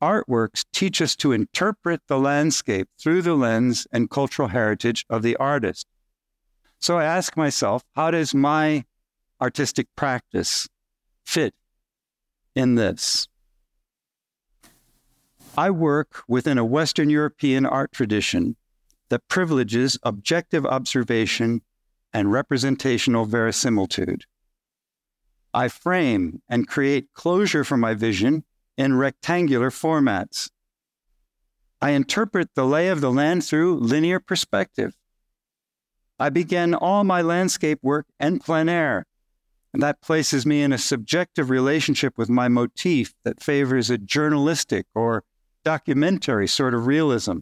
Artworks 0.02 0.64
teach 0.72 1.02
us 1.02 1.16
to 1.16 1.32
interpret 1.32 2.02
the 2.06 2.18
landscape 2.18 2.88
through 3.00 3.22
the 3.22 3.34
lens 3.34 3.86
and 3.92 4.10
cultural 4.10 4.48
heritage 4.48 5.04
of 5.10 5.22
the 5.22 5.36
artist. 5.36 5.86
So 6.78 6.98
I 6.98 7.04
ask 7.04 7.36
myself, 7.36 7.82
how 7.94 8.12
does 8.12 8.34
my 8.34 8.84
artistic 9.40 9.88
practice 9.96 10.68
fit 11.26 11.54
in 12.54 12.76
this? 12.76 13.28
I 15.56 15.70
work 15.70 16.22
within 16.28 16.58
a 16.58 16.64
Western 16.64 17.10
European 17.10 17.66
art 17.66 17.90
tradition 17.90 18.54
that 19.08 19.26
privileges 19.26 19.98
objective 20.04 20.64
observation 20.64 21.62
and 22.12 22.30
representational 22.30 23.24
verisimilitude. 23.24 24.24
I 25.52 25.68
frame 25.68 26.42
and 26.48 26.68
create 26.68 27.12
closure 27.14 27.64
for 27.64 27.76
my 27.76 27.94
vision 27.94 28.44
in 28.78 28.96
rectangular 28.96 29.70
formats. 29.70 30.50
I 31.82 31.90
interpret 31.90 32.54
the 32.54 32.64
lay 32.64 32.88
of 32.88 33.00
the 33.00 33.10
land 33.10 33.44
through 33.44 33.80
linear 33.80 34.20
perspective. 34.20 34.96
I 36.18 36.30
begin 36.30 36.74
all 36.74 37.04
my 37.04 37.20
landscape 37.20 37.80
work 37.82 38.06
en 38.18 38.38
plein 38.38 38.68
air, 38.68 39.04
And 39.74 39.82
that 39.82 40.00
places 40.00 40.46
me 40.46 40.62
in 40.62 40.72
a 40.72 40.78
subjective 40.78 41.50
relationship 41.50 42.16
with 42.16 42.30
my 42.30 42.48
motif 42.48 43.14
that 43.24 43.42
favors 43.42 43.90
a 43.90 43.98
journalistic 43.98 44.86
or 44.94 45.24
documentary 45.64 46.48
sort 46.48 46.72
of 46.72 46.86
realism. 46.86 47.38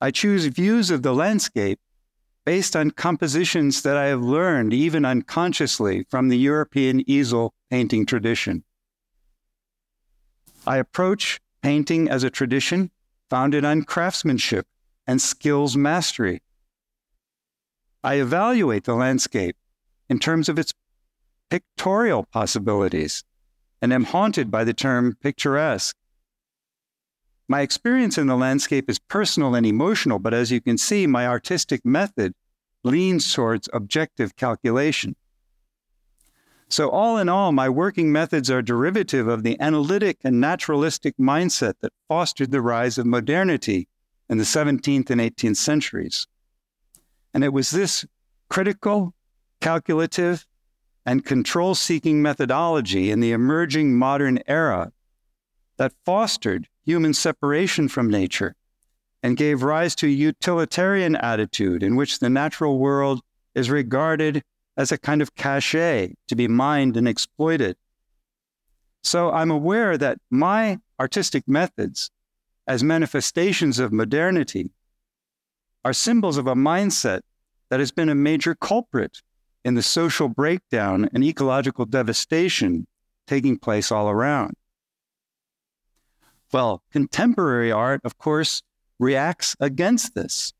I 0.00 0.10
choose 0.10 0.46
views 0.46 0.90
of 0.90 1.02
the 1.02 1.14
landscape 1.14 1.80
based 2.44 2.76
on 2.76 2.90
compositions 2.90 3.82
that 3.82 3.96
I 3.96 4.04
have 4.04 4.22
learned, 4.22 4.74
even 4.74 5.04
unconsciously, 5.04 6.06
from 6.10 6.28
the 6.28 6.38
European 6.38 7.08
easel 7.10 7.54
painting 7.70 8.04
tradition. 8.04 8.64
I 10.66 10.78
approach 10.78 11.40
painting 11.62 12.08
as 12.08 12.24
a 12.24 12.30
tradition 12.30 12.90
founded 13.28 13.64
on 13.64 13.82
craftsmanship 13.82 14.66
and 15.06 15.20
skills 15.20 15.76
mastery. 15.76 16.42
I 18.02 18.14
evaluate 18.14 18.84
the 18.84 18.94
landscape 18.94 19.56
in 20.08 20.18
terms 20.18 20.48
of 20.48 20.58
its 20.58 20.72
pictorial 21.50 22.24
possibilities 22.24 23.24
and 23.82 23.92
am 23.92 24.04
haunted 24.04 24.50
by 24.50 24.64
the 24.64 24.74
term 24.74 25.16
picturesque. 25.20 25.96
My 27.46 27.60
experience 27.60 28.16
in 28.16 28.26
the 28.26 28.36
landscape 28.36 28.88
is 28.88 28.98
personal 28.98 29.54
and 29.54 29.66
emotional, 29.66 30.18
but 30.18 30.32
as 30.32 30.50
you 30.50 30.62
can 30.62 30.78
see, 30.78 31.06
my 31.06 31.26
artistic 31.26 31.84
method 31.84 32.34
leans 32.82 33.30
towards 33.32 33.68
objective 33.72 34.36
calculation. 34.36 35.16
So, 36.74 36.90
all 36.90 37.18
in 37.18 37.28
all, 37.28 37.52
my 37.52 37.68
working 37.68 38.10
methods 38.10 38.50
are 38.50 38.60
derivative 38.60 39.28
of 39.28 39.44
the 39.44 39.60
analytic 39.60 40.18
and 40.24 40.40
naturalistic 40.40 41.16
mindset 41.18 41.74
that 41.82 41.92
fostered 42.08 42.50
the 42.50 42.60
rise 42.60 42.98
of 42.98 43.06
modernity 43.06 43.86
in 44.28 44.38
the 44.38 44.44
17th 44.44 45.08
and 45.08 45.20
18th 45.20 45.56
centuries. 45.56 46.26
And 47.32 47.44
it 47.44 47.52
was 47.52 47.70
this 47.70 48.04
critical, 48.48 49.14
calculative, 49.60 50.48
and 51.06 51.24
control 51.24 51.76
seeking 51.76 52.20
methodology 52.20 53.12
in 53.12 53.20
the 53.20 53.30
emerging 53.30 53.96
modern 53.96 54.40
era 54.48 54.90
that 55.76 55.94
fostered 56.04 56.66
human 56.84 57.14
separation 57.14 57.86
from 57.86 58.10
nature 58.10 58.56
and 59.22 59.36
gave 59.36 59.62
rise 59.62 59.94
to 59.94 60.08
a 60.08 60.10
utilitarian 60.10 61.14
attitude 61.14 61.84
in 61.84 61.94
which 61.94 62.18
the 62.18 62.28
natural 62.28 62.80
world 62.80 63.20
is 63.54 63.70
regarded 63.70 64.42
as 64.76 64.90
a 64.90 64.98
kind 64.98 65.22
of 65.22 65.34
cachet 65.34 66.14
to 66.28 66.36
be 66.36 66.48
mined 66.48 66.96
and 66.96 67.06
exploited. 67.06 67.76
So 69.02 69.30
I'm 69.30 69.50
aware 69.50 69.96
that 69.98 70.18
my 70.30 70.78
artistic 70.98 71.46
methods, 71.46 72.10
as 72.66 72.82
manifestations 72.82 73.78
of 73.78 73.92
modernity, 73.92 74.70
are 75.84 75.92
symbols 75.92 76.38
of 76.38 76.46
a 76.46 76.54
mindset 76.54 77.20
that 77.68 77.80
has 77.80 77.92
been 77.92 78.08
a 78.08 78.14
major 78.14 78.54
culprit 78.54 79.20
in 79.64 79.74
the 79.74 79.82
social 79.82 80.28
breakdown 80.28 81.08
and 81.12 81.22
ecological 81.22 81.84
devastation 81.84 82.86
taking 83.26 83.58
place 83.58 83.90
all 83.90 84.08
around. 84.08 84.54
Well, 86.52 86.82
contemporary 86.92 87.72
art, 87.72 88.00
of 88.04 88.18
course, 88.18 88.62
reacts 88.98 89.56
against 89.60 90.14
this. 90.14 90.52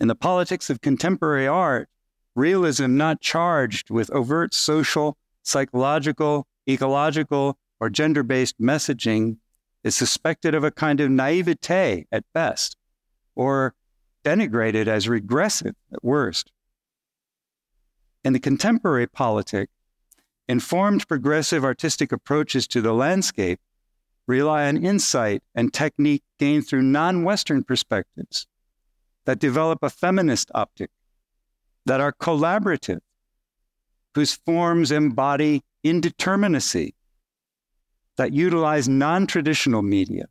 In 0.00 0.08
the 0.08 0.14
politics 0.14 0.70
of 0.70 0.80
contemporary 0.80 1.46
art, 1.46 1.88
realism 2.34 2.96
not 2.96 3.20
charged 3.20 3.90
with 3.90 4.10
overt 4.10 4.54
social, 4.54 5.16
psychological, 5.42 6.46
ecological, 6.68 7.58
or 7.80 7.90
gender 7.90 8.22
based 8.22 8.60
messaging 8.60 9.36
is 9.82 9.94
suspected 9.94 10.54
of 10.54 10.64
a 10.64 10.70
kind 10.70 11.00
of 11.00 11.10
naivete 11.10 12.06
at 12.10 12.24
best, 12.32 12.76
or 13.34 13.74
denigrated 14.24 14.86
as 14.86 15.08
regressive 15.08 15.74
at 15.92 16.02
worst. 16.02 16.50
In 18.24 18.32
the 18.32 18.40
contemporary 18.40 19.06
politic, 19.06 19.68
informed 20.48 21.06
progressive 21.06 21.64
artistic 21.64 22.10
approaches 22.10 22.66
to 22.68 22.80
the 22.80 22.94
landscape 22.94 23.60
rely 24.26 24.66
on 24.66 24.82
insight 24.82 25.42
and 25.54 25.72
technique 25.72 26.22
gained 26.38 26.66
through 26.66 26.82
non 26.82 27.22
Western 27.22 27.62
perspectives 27.62 28.46
that 29.26 29.38
develop 29.38 29.82
a 29.82 29.90
feminist 29.90 30.50
optic, 30.54 30.90
that 31.86 32.00
are 32.00 32.12
collaborative, 32.12 33.00
whose 34.14 34.34
forms 34.34 34.90
embody 34.90 35.62
indeterminacy, 35.84 36.94
that 38.16 38.32
utilize 38.32 38.88
non 38.88 39.26
traditional 39.26 39.82
media, 39.82 40.26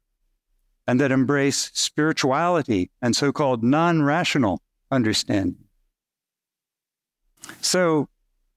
and 0.88 1.00
that 1.00 1.12
embrace 1.12 1.72
spirituality 1.74 2.89
and 3.02 3.16
so 3.16 3.32
called 3.32 3.63
non 3.63 4.02
rational 4.04 4.62
understanding. 4.92 5.66
So, 7.62 8.08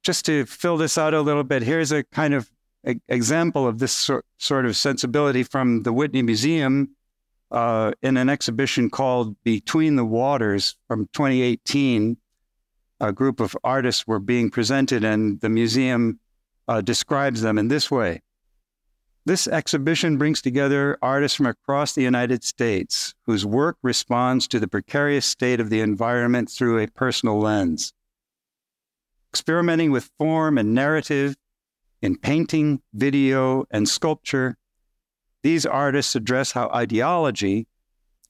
just 0.03 0.25
to 0.27 0.47
fill 0.47 0.77
this 0.77 0.97
out 0.97 1.15
a 1.15 1.21
little 1.21 1.45
bit, 1.45 1.63
here's 1.63 1.91
a 1.91 2.05
kind 2.05 2.35
of 2.35 2.51
a- 2.87 3.01
example 3.09 3.67
of 3.67 3.79
this 3.79 3.93
sor- 3.93 4.25
sort 4.39 4.65
of 4.65 4.77
sensibility 4.77 5.43
from 5.43 5.83
the 5.83 5.93
Whitney 5.93 6.23
Museum 6.23 6.91
uh, 7.51 7.93
in 8.03 8.17
an 8.17 8.29
exhibition 8.29 8.91
called 8.91 9.37
Between 9.43 9.97
the 9.97 10.05
Waters 10.05 10.77
from 10.89 11.09
2018. 11.13 12.17
A 12.99 13.13
group 13.13 13.41
of 13.41 13.57
artists 13.63 14.07
were 14.07 14.19
being 14.19 14.51
presented, 14.51 15.05
and 15.05 15.41
the 15.41 15.51
museum 15.51 16.19
uh, 16.67 16.81
describes 16.81 17.43
them 17.43 17.59
in 17.59 17.69
this 17.69 17.91
way. 17.91 18.23
This 19.27 19.49
exhibition 19.49 20.19
brings 20.19 20.41
together 20.41 20.97
artists 21.03 21.37
from 21.37 21.47
across 21.47 21.93
the 21.93 22.03
United 22.03 22.45
States 22.45 23.13
whose 23.25 23.45
work 23.45 23.77
responds 23.83 24.47
to 24.49 24.61
the 24.61 24.69
precarious 24.69 25.27
state 25.27 25.59
of 25.59 25.69
the 25.69 25.81
environment 25.81 26.49
through 26.49 26.79
a 26.79 26.87
personal 26.87 27.41
lens. 27.41 27.93
Experimenting 29.33 29.91
with 29.91 30.11
form 30.17 30.57
and 30.57 30.75
narrative 30.75 31.37
in 32.01 32.17
painting, 32.17 32.81
video, 32.95 33.65
and 33.71 33.89
sculpture, 33.89 34.57
these 35.43 35.67
artists 35.67 36.15
address 36.15 36.53
how 36.53 36.69
ideology, 36.69 37.67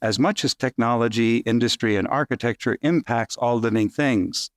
as 0.00 0.18
much 0.18 0.44
as 0.44 0.54
technology, 0.54 1.38
industry, 1.38 1.96
and 1.96 2.08
architecture, 2.08 2.78
impacts 2.80 3.36
all 3.36 3.58
living 3.58 3.88
things. 3.88 4.50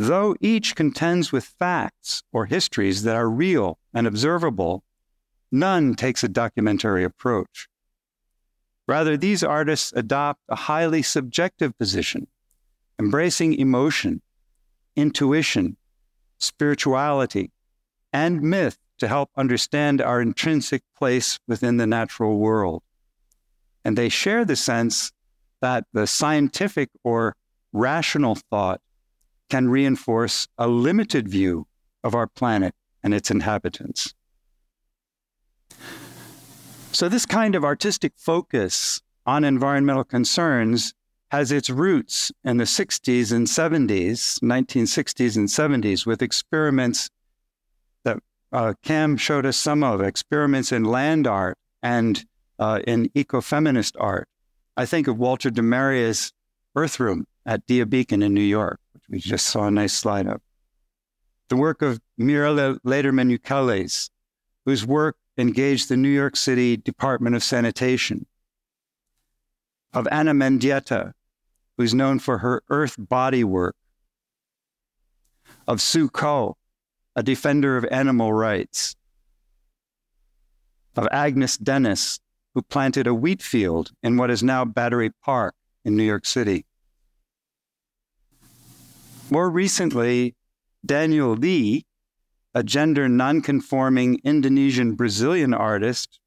Though 0.00 0.36
each 0.40 0.76
contends 0.76 1.32
with 1.32 1.44
facts 1.44 2.22
or 2.30 2.46
histories 2.46 3.02
that 3.02 3.16
are 3.16 3.28
real 3.28 3.80
and 3.92 4.06
observable, 4.06 4.84
none 5.50 5.96
takes 5.96 6.22
a 6.22 6.28
documentary 6.28 7.02
approach. 7.02 7.68
Rather, 8.86 9.16
these 9.16 9.42
artists 9.42 9.92
adopt 9.96 10.40
a 10.48 10.54
highly 10.54 11.02
subjective 11.02 11.76
position, 11.76 12.28
embracing 12.96 13.54
emotion, 13.54 14.22
intuition, 14.94 15.76
spirituality, 16.38 17.50
and 18.12 18.40
myth 18.40 18.78
to 18.98 19.08
help 19.08 19.30
understand 19.36 20.00
our 20.00 20.20
intrinsic 20.20 20.84
place 20.96 21.40
within 21.48 21.76
the 21.76 21.88
natural 21.88 22.38
world. 22.38 22.84
And 23.84 23.98
they 23.98 24.10
share 24.10 24.44
the 24.44 24.54
sense 24.54 25.10
that 25.60 25.86
the 25.92 26.06
scientific 26.06 26.90
or 27.02 27.34
rational 27.72 28.36
thought 28.36 28.80
can 29.48 29.68
reinforce 29.68 30.46
a 30.56 30.68
limited 30.68 31.28
view 31.28 31.66
of 32.04 32.14
our 32.14 32.26
planet 32.26 32.74
and 33.02 33.14
its 33.14 33.30
inhabitants. 33.30 34.14
So, 36.92 37.08
this 37.08 37.26
kind 37.26 37.54
of 37.54 37.64
artistic 37.64 38.12
focus 38.16 39.00
on 39.26 39.44
environmental 39.44 40.04
concerns 40.04 40.94
has 41.30 41.52
its 41.52 41.68
roots 41.68 42.32
in 42.42 42.56
the 42.56 42.64
60s 42.64 43.32
and 43.32 43.46
70s, 43.46 44.40
1960s 44.40 45.36
and 45.36 45.48
70s, 45.48 46.06
with 46.06 46.22
experiments 46.22 47.10
that 48.04 48.18
uh, 48.52 48.72
Cam 48.82 49.16
showed 49.16 49.44
us 49.44 49.56
some 49.56 49.82
of, 49.82 50.00
experiments 50.00 50.72
in 50.72 50.84
land 50.84 51.26
art 51.26 51.58
and 51.82 52.24
uh, 52.58 52.80
in 52.86 53.10
ecofeminist 53.10 53.94
art. 54.00 54.28
I 54.76 54.86
think 54.86 55.06
of 55.06 55.18
Walter 55.18 55.50
de 55.50 55.62
Maria's 55.62 56.32
Earthroom 56.74 57.26
at 57.44 57.66
Dia 57.66 57.84
Beacon 57.84 58.22
in 58.22 58.32
New 58.32 58.40
York, 58.40 58.80
we 59.08 59.18
just 59.18 59.46
saw 59.46 59.66
a 59.66 59.70
nice 59.70 59.92
slide 59.92 60.26
of. 60.26 60.40
The 61.48 61.56
work 61.56 61.80
of 61.82 62.00
Mierle 62.20 62.78
Laderman 62.80 63.36
Ukeles, 63.36 64.10
whose 64.66 64.86
work 64.86 65.16
engaged 65.38 65.88
the 65.88 65.96
New 65.96 66.10
York 66.10 66.36
City 66.36 66.76
Department 66.76 67.34
of 67.34 67.42
Sanitation. 67.42 68.26
Of 69.94 70.06
Ana 70.10 70.32
Mendieta, 70.34 71.14
who's 71.78 71.94
known 71.94 72.18
for 72.18 72.38
her 72.38 72.62
earth 72.68 72.96
body 72.98 73.44
work. 73.44 73.76
Of 75.66 75.80
Sue 75.80 76.10
Coe, 76.10 76.56
a 77.16 77.22
defender 77.22 77.76
of 77.76 77.86
animal 77.90 78.32
rights. 78.32 78.94
Of 80.96 81.08
Agnes 81.10 81.56
Denes, 81.56 82.20
who 82.54 82.62
planted 82.62 83.06
a 83.06 83.14
wheat 83.14 83.40
field 83.40 83.92
in 84.02 84.16
what 84.16 84.30
is 84.30 84.42
now 84.42 84.64
Battery 84.64 85.12
Park 85.24 85.54
in 85.84 85.96
New 85.96 86.02
York 86.02 86.26
City. 86.26 86.66
More 89.30 89.50
recently, 89.50 90.34
Daniel 90.84 91.36
Lie, 91.36 91.84
a 92.54 92.62
gender 92.62 93.08
nonconforming 93.08 94.20
Indonesian 94.24 94.94
Brazilian 94.94 95.52
artist, 95.52 96.18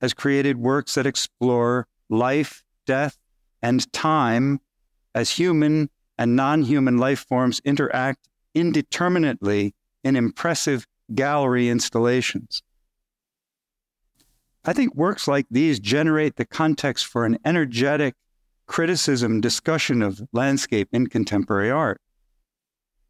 has 0.00 0.12
created 0.12 0.58
works 0.58 0.94
that 0.94 1.06
explore 1.06 1.86
life, 2.08 2.64
death, 2.84 3.16
and 3.62 3.90
time 3.92 4.60
as 5.14 5.30
human 5.30 5.90
and 6.16 6.34
non 6.34 6.62
human 6.62 6.98
life 6.98 7.24
forms 7.28 7.60
interact 7.64 8.28
indeterminately 8.54 9.74
in 10.02 10.16
impressive 10.16 10.86
gallery 11.14 11.68
installations. 11.68 12.62
I 14.64 14.72
think 14.72 14.94
works 14.96 15.28
like 15.28 15.46
these 15.48 15.78
generate 15.78 16.36
the 16.36 16.44
context 16.44 17.06
for 17.06 17.24
an 17.24 17.38
energetic 17.44 18.14
criticism 18.66 19.40
discussion 19.40 20.02
of 20.02 20.20
landscape 20.32 20.88
in 20.92 21.06
contemporary 21.06 21.70
art. 21.70 22.00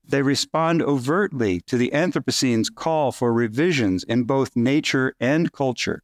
They 0.09 0.23
respond 0.23 0.81
overtly 0.81 1.61
to 1.67 1.77
the 1.77 1.93
Anthropocene's 1.93 2.71
call 2.71 3.13
for 3.13 3.31
revisions 3.31 4.05
in 4.05 4.25
both 4.25 4.57
nature 4.57 5.15
and 5.21 5.53
culture. 5.53 6.03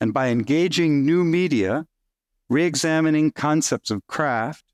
And 0.00 0.12
by 0.12 0.28
engaging 0.28 1.06
new 1.06 1.22
media, 1.22 1.86
re 2.48 2.64
examining 2.64 3.30
concepts 3.30 3.92
of 3.92 4.04
craft, 4.08 4.64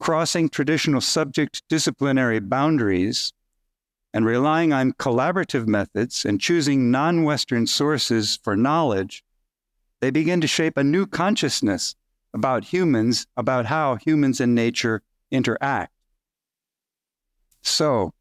crossing 0.00 0.48
traditional 0.48 1.02
subject 1.02 1.62
disciplinary 1.68 2.40
boundaries, 2.40 3.34
and 4.14 4.24
relying 4.24 4.72
on 4.72 4.92
collaborative 4.92 5.66
methods 5.66 6.24
and 6.24 6.40
choosing 6.40 6.90
non 6.90 7.24
Western 7.24 7.66
sources 7.66 8.38
for 8.42 8.56
knowledge, 8.56 9.22
they 10.00 10.10
begin 10.10 10.40
to 10.40 10.46
shape 10.46 10.78
a 10.78 10.84
new 10.84 11.04
consciousness 11.04 11.94
about 12.32 12.64
humans, 12.64 13.26
about 13.36 13.66
how 13.66 13.96
humans 13.96 14.40
and 14.40 14.54
nature 14.54 15.02
interact. 15.30 15.93
So, 17.64 18.12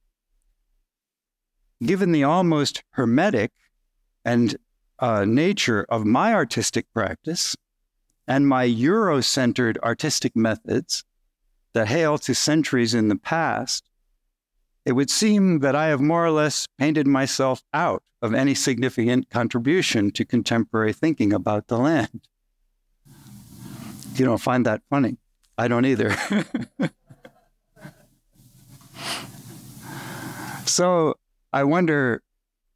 given 1.84 2.12
the 2.12 2.24
almost 2.24 2.84
hermetic 2.92 3.52
and 4.24 4.56
uh, 5.00 5.26
nature 5.26 5.86
of 5.90 6.06
my 6.06 6.34
artistic 6.34 6.86
practice 6.94 7.56
and 8.26 8.48
my 8.48 8.64
Euro-centered 8.64 9.78
artistic 9.84 10.34
methods 10.36 11.04
that 11.74 11.90
hail 11.90 12.18
to 12.20 12.34
centuries 12.34 12.94
in 12.94 13.10
the 13.10 13.18
past, 13.18 13.84
it 14.86 14.94
would 14.94 15.10
seem 15.10 15.60
that 15.60 15.76
I 15.76 15.88
have 15.88 16.00
more 16.00 16.26
or 16.26 16.32
less 16.32 16.68
painted 16.78 17.06
myself 17.06 17.64
out 17.74 18.02
of 18.22 18.34
any 18.34 18.56
significant 18.56 19.30
contribution 19.30 20.12
to 20.12 20.24
contemporary 20.24 20.94
thinking 20.94 21.34
about 21.34 21.68
the 21.68 21.78
land. 21.78 22.22
You 24.16 24.26
don't 24.26 24.38
find 24.38 24.66
that 24.66 24.82
funny. 24.90 25.18
I 25.58 25.68
don't 25.68 25.86
either. 25.86 26.16
so 30.66 31.16
I 31.52 31.64
wonder 31.64 32.22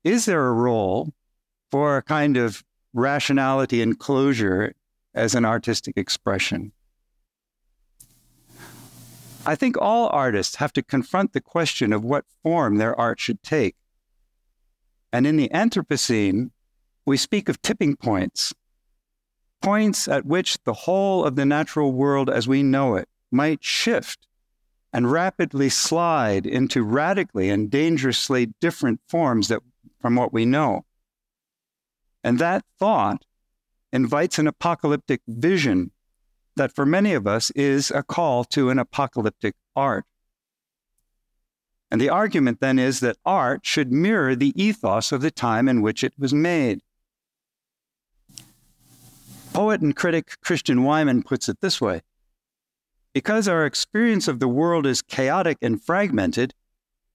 is 0.04 0.26
there 0.26 0.48
a 0.48 0.54
role 0.54 1.14
for 1.72 1.98
a 1.98 2.04
kind 2.04 2.38
of 2.38 2.64
rationality 2.94 3.82
and 3.82 4.00
closure 4.00 4.74
as 5.14 5.36
an 5.36 5.46
artistic 5.46 5.98
expression? 5.98 6.72
I 9.46 9.56
think 9.56 9.78
all 9.80 10.10
artists 10.12 10.58
have 10.58 10.74
to 10.74 10.84
confront 10.84 11.34
the 11.34 11.42
question 11.42 11.94
of 11.94 12.04
what 12.04 12.26
form 12.44 12.78
their 12.78 12.98
art 13.00 13.20
should 13.20 13.42
take. 13.44 13.76
And 15.12 15.26
in 15.26 15.38
the 15.38 15.50
Anthropocene, 15.50 16.52
we 17.06 17.16
speak 17.16 17.48
of 17.48 17.62
tipping 17.62 17.96
points, 17.96 18.54
points 19.62 20.08
at 20.08 20.26
which 20.26 20.58
the 20.66 20.74
whole 20.74 21.24
of 21.24 21.38
the 21.38 21.46
natural 21.46 21.94
world 21.94 22.30
as 22.30 22.48
we 22.48 22.62
know 22.62 22.96
it 22.96 23.08
might 23.32 23.64
shift 23.64 24.28
and 24.94 25.12
rapidly 25.12 25.70
slide 25.70 26.46
into 26.46 26.84
radically 26.84 27.50
and 27.50 27.70
dangerously 27.70 28.54
different 28.60 29.02
forms 29.08 29.48
that, 29.48 29.62
from 30.00 30.16
what 30.16 30.34
we 30.34 30.46
know. 30.46 30.86
And 32.24 32.40
that 32.40 32.64
thought 32.80 33.26
invites 33.92 34.40
an 34.40 34.48
apocalyptic 34.48 35.22
vision 35.28 35.92
that 36.56 36.74
for 36.74 36.86
many 36.86 37.14
of 37.14 37.28
us 37.28 37.52
is 37.52 37.92
a 37.92 38.04
call 38.04 38.44
to 38.46 38.70
an 38.70 38.80
apocalyptic 38.80 39.56
art. 39.76 40.06
And 41.90 42.02
the 42.02 42.10
argument 42.10 42.60
then 42.60 42.80
is 42.80 43.00
that 43.00 43.18
art 43.26 43.66
should 43.66 43.92
mirror 43.92 44.36
the 44.36 44.54
ethos 44.62 45.12
of 45.12 45.22
the 45.22 45.32
time 45.32 45.70
in 45.70 45.82
which 45.82 46.04
it 46.04 46.14
was 46.18 46.34
made. 46.34 46.82
Poet 49.54 49.82
and 49.82 49.96
critic 49.96 50.38
Christian 50.42 50.80
Wiman 50.80 51.26
puts 51.26 51.48
it 51.48 51.62
this 51.62 51.80
way 51.80 52.02
Because 53.18 53.48
our 53.48 53.66
experience 53.66 54.28
of 54.28 54.40
the 54.40 54.48
world 54.48 54.86
is 54.86 55.02
chaotic 55.02 55.58
and 55.60 55.84
fragmented, 55.84 56.54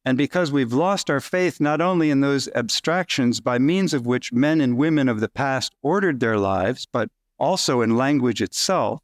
and 0.05 0.19
because 0.19 0.51
we've 0.51 0.73
lost 0.73 1.09
our 1.09 1.21
faith 1.21 1.61
not 1.61 1.81
only 1.81 2.11
in 2.11 2.19
those 2.19 2.49
abstractions 2.57 3.41
by 3.41 3.61
means 3.61 3.95
of 3.95 4.05
which 4.05 4.33
men 4.33 4.61
and 4.61 4.77
women 4.77 5.09
of 5.09 5.21
the 5.21 5.29
past 5.29 5.77
ordered 5.81 6.19
their 6.19 6.39
lives, 6.39 6.89
but 6.91 7.09
also 7.39 7.83
in 7.83 7.97
language 7.97 8.43
itself, 8.43 9.01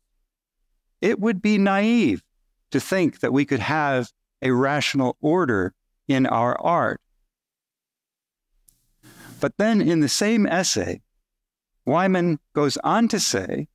it 1.00 1.20
would 1.20 1.40
be 1.40 1.56
naive 1.56 2.24
to 2.72 2.80
think 2.80 3.20
that 3.20 3.32
we 3.32 3.44
could 3.44 3.60
have 3.60 4.10
a 4.42 4.50
rational 4.50 5.16
order 5.20 5.74
in 6.08 6.26
our 6.26 6.60
art. 6.60 7.00
But 9.38 9.56
then 9.56 9.80
in 9.80 10.00
the 10.00 10.08
same 10.08 10.48
essay, 10.48 11.00
Wiman 11.86 12.40
goes 12.54 12.76
on 12.78 13.06
to 13.06 13.20
say, 13.20 13.68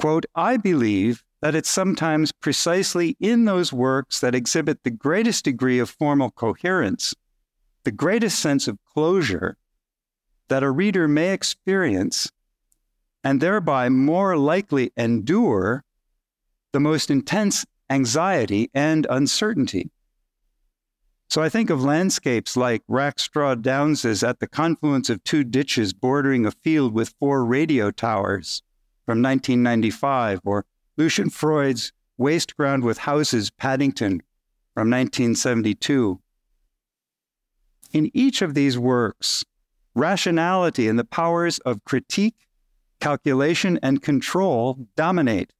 quote, 0.00 0.26
I 0.34 0.56
believe 0.56 1.22
that 1.46 1.54
it's 1.54 1.70
sometimes 1.70 2.32
precisely 2.32 3.16
in 3.20 3.44
those 3.44 3.72
works 3.72 4.18
that 4.18 4.34
exhibit 4.34 4.82
the 4.82 4.90
greatest 4.90 5.44
degree 5.44 5.78
of 5.78 5.88
formal 5.88 6.28
coherence, 6.28 7.14
the 7.84 7.92
greatest 7.92 8.40
sense 8.40 8.66
of 8.66 8.76
closure 8.92 9.56
that 10.48 10.64
a 10.64 10.70
reader 10.72 11.06
may 11.06 11.32
experience 11.32 12.32
and 13.22 13.40
thereby 13.40 13.88
more 13.88 14.36
likely 14.36 14.90
endure 14.96 15.84
the 16.72 16.80
most 16.80 17.12
intense 17.12 17.64
anxiety 17.90 18.68
and 18.74 19.06
uncertainty. 19.08 19.92
So 21.30 21.44
I 21.44 21.48
think 21.48 21.70
of 21.70 21.84
landscapes 21.84 22.56
like 22.56 22.82
Rackstraw 22.90 23.62
Downes 23.62 24.04
at 24.24 24.40
the 24.40 24.48
confluence 24.48 25.08
of 25.08 25.22
two 25.22 25.44
ditches 25.44 25.92
bordering 25.92 26.44
a 26.44 26.50
field 26.50 26.92
with 26.92 27.14
four 27.20 27.44
radio 27.44 27.92
towers 27.92 28.64
from 29.04 29.22
1995, 29.22 30.40
or 30.44 30.66
Lucian 30.96 31.30
Freud's 31.30 31.92
Waste 32.16 32.56
Ground 32.56 32.84
with 32.84 32.98
Houses, 32.98 33.50
Paddington 33.50 34.22
from 34.74 34.90
1972. 34.90 36.20
In 37.92 38.10
each 38.14 38.42
of 38.42 38.54
these 38.54 38.78
works, 38.78 39.44
rationality 39.94 40.88
and 40.88 40.98
the 40.98 41.04
powers 41.04 41.58
of 41.60 41.84
critique 41.84 42.46
calculation, 43.00 43.78
and 43.82 44.02
control 44.02 44.86
dominate. 44.96 45.52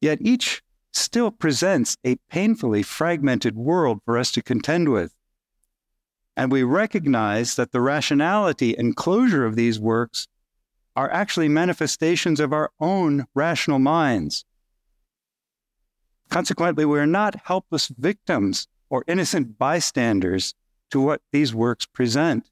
Yet 0.00 0.18
each 0.20 0.62
still 0.92 1.30
presents 1.30 1.96
a 2.04 2.16
painfully 2.30 2.82
fragmented 2.82 3.56
world 3.56 4.00
for 4.04 4.18
us 4.18 4.30
to 4.32 4.42
contend 4.42 4.90
with. 4.90 5.14
And 6.36 6.52
we 6.52 6.62
recognize 6.62 7.54
that 7.56 7.72
the 7.72 7.80
rationality 7.80 8.76
and 8.76 8.94
closure 8.94 9.46
of 9.46 9.56
these 9.56 9.80
works 9.80 10.28
are 10.96 11.10
actually 11.12 11.48
manifestations 11.48 12.40
of 12.40 12.52
our 12.52 12.70
own 12.80 13.26
rational 13.34 13.78
minds. 13.78 14.44
Consequently, 16.30 16.84
we 16.84 16.98
are 16.98 17.06
not 17.06 17.42
helpless 17.44 17.88
victims 17.88 18.66
or 18.90 19.04
innocent 19.06 19.58
bystanders 19.58 20.54
to 20.90 21.00
what 21.00 21.20
these 21.30 21.54
works 21.54 21.86
present 21.86 22.50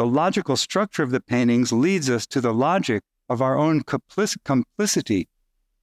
the 0.00 0.06
logical 0.06 0.56
structure 0.56 1.02
of 1.02 1.10
the 1.10 1.20
paintings 1.20 1.72
leads 1.72 2.08
us 2.08 2.26
to 2.28 2.40
the 2.40 2.54
logic 2.54 3.02
of 3.28 3.42
our 3.42 3.58
own 3.58 3.82
complicity 3.82 5.28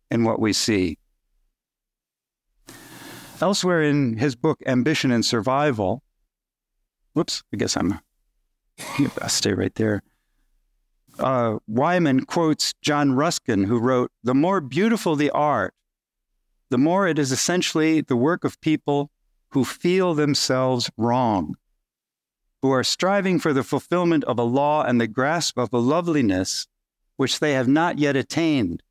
in 0.09 0.23
what 0.23 0.39
we 0.39 0.53
see. 0.53 0.97
Elsewhere 3.39 3.83
in 3.83 4.17
his 4.17 4.35
book, 4.35 4.57
Ambition 4.65 5.11
and 5.11 5.23
Survival, 5.23 6.01
whoops, 7.13 7.43
I 7.53 7.57
guess 7.57 7.77
I'm, 7.77 7.99
I'll 9.21 9.29
stay 9.29 9.53
right 9.53 9.75
there. 9.75 10.01
Uh, 11.19 11.57
Wiman 11.69 12.25
quotes 12.25 12.73
John 12.81 13.13
Ruskin, 13.13 13.63
who 13.63 13.79
wrote, 13.79 14.11
The 14.23 14.35
more 14.35 14.61
beautiful 14.61 15.15
the 15.15 15.31
art, 15.31 15.73
the 16.69 16.77
more 16.77 17.07
it 17.07 17.17
is 17.17 17.31
essentially 17.31 18.01
the 18.01 18.15
work 18.15 18.43
of 18.43 18.61
people 18.61 19.09
who 19.49 19.65
feel 19.65 20.13
themselves 20.13 20.91
wrong 20.97 21.55
who 22.61 22.71
are 22.71 22.83
striving 22.83 23.39
for 23.39 23.53
the 23.53 23.63
fulfillment 23.63 24.23
of 24.23 24.39
a 24.39 24.43
law 24.43 24.83
and 24.83 24.99
the 24.99 25.07
grasp 25.07 25.57
of 25.57 25.71
a 25.73 25.77
loveliness 25.77 26.67
which 27.15 27.39
they 27.39 27.53
have 27.53 27.67
not 27.67 27.97
yet 27.97 28.15
attained, 28.15 28.83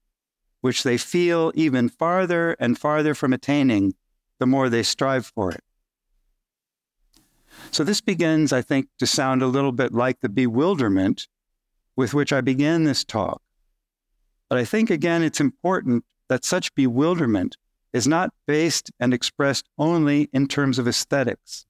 which 0.60 0.82
they 0.82 0.96
feel 0.96 1.52
even 1.54 1.88
farther 1.88 2.56
and 2.58 2.78
farther 2.78 3.14
from 3.14 3.32
attaining 3.32 3.94
the 4.38 4.46
more 4.46 4.68
they 4.68 4.82
strive 4.82 5.26
for 5.26 5.52
it. 5.52 5.62
So, 7.70 7.84
this 7.84 8.00
begins, 8.00 8.52
I 8.52 8.62
think, 8.62 8.88
to 8.98 9.06
sound 9.06 9.42
a 9.42 9.46
little 9.46 9.72
bit 9.72 9.92
like 9.92 10.20
the 10.20 10.28
bewilderment 10.28 11.26
with 11.96 12.14
which 12.14 12.32
I 12.32 12.40
began 12.40 12.84
this 12.84 13.04
talk. 13.04 13.42
But 14.48 14.58
I 14.58 14.64
think, 14.64 14.90
again, 14.90 15.22
it's 15.22 15.40
important 15.40 16.04
that 16.28 16.44
such 16.44 16.74
bewilderment 16.74 17.56
is 17.92 18.06
not 18.06 18.32
based 18.46 18.90
and 19.00 19.14
expressed 19.14 19.66
only 19.78 20.28
in 20.32 20.46
terms 20.46 20.78
of 20.78 20.86
aesthetics. 20.86 21.66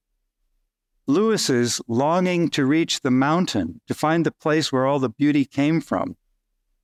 Lewis's 1.06 1.80
longing 1.86 2.48
to 2.50 2.66
reach 2.66 3.00
the 3.00 3.10
mountain, 3.10 3.80
to 3.86 3.94
find 3.94 4.26
the 4.26 4.32
place 4.32 4.72
where 4.72 4.86
all 4.86 4.98
the 4.98 5.08
beauty 5.08 5.44
came 5.44 5.80
from, 5.80 6.16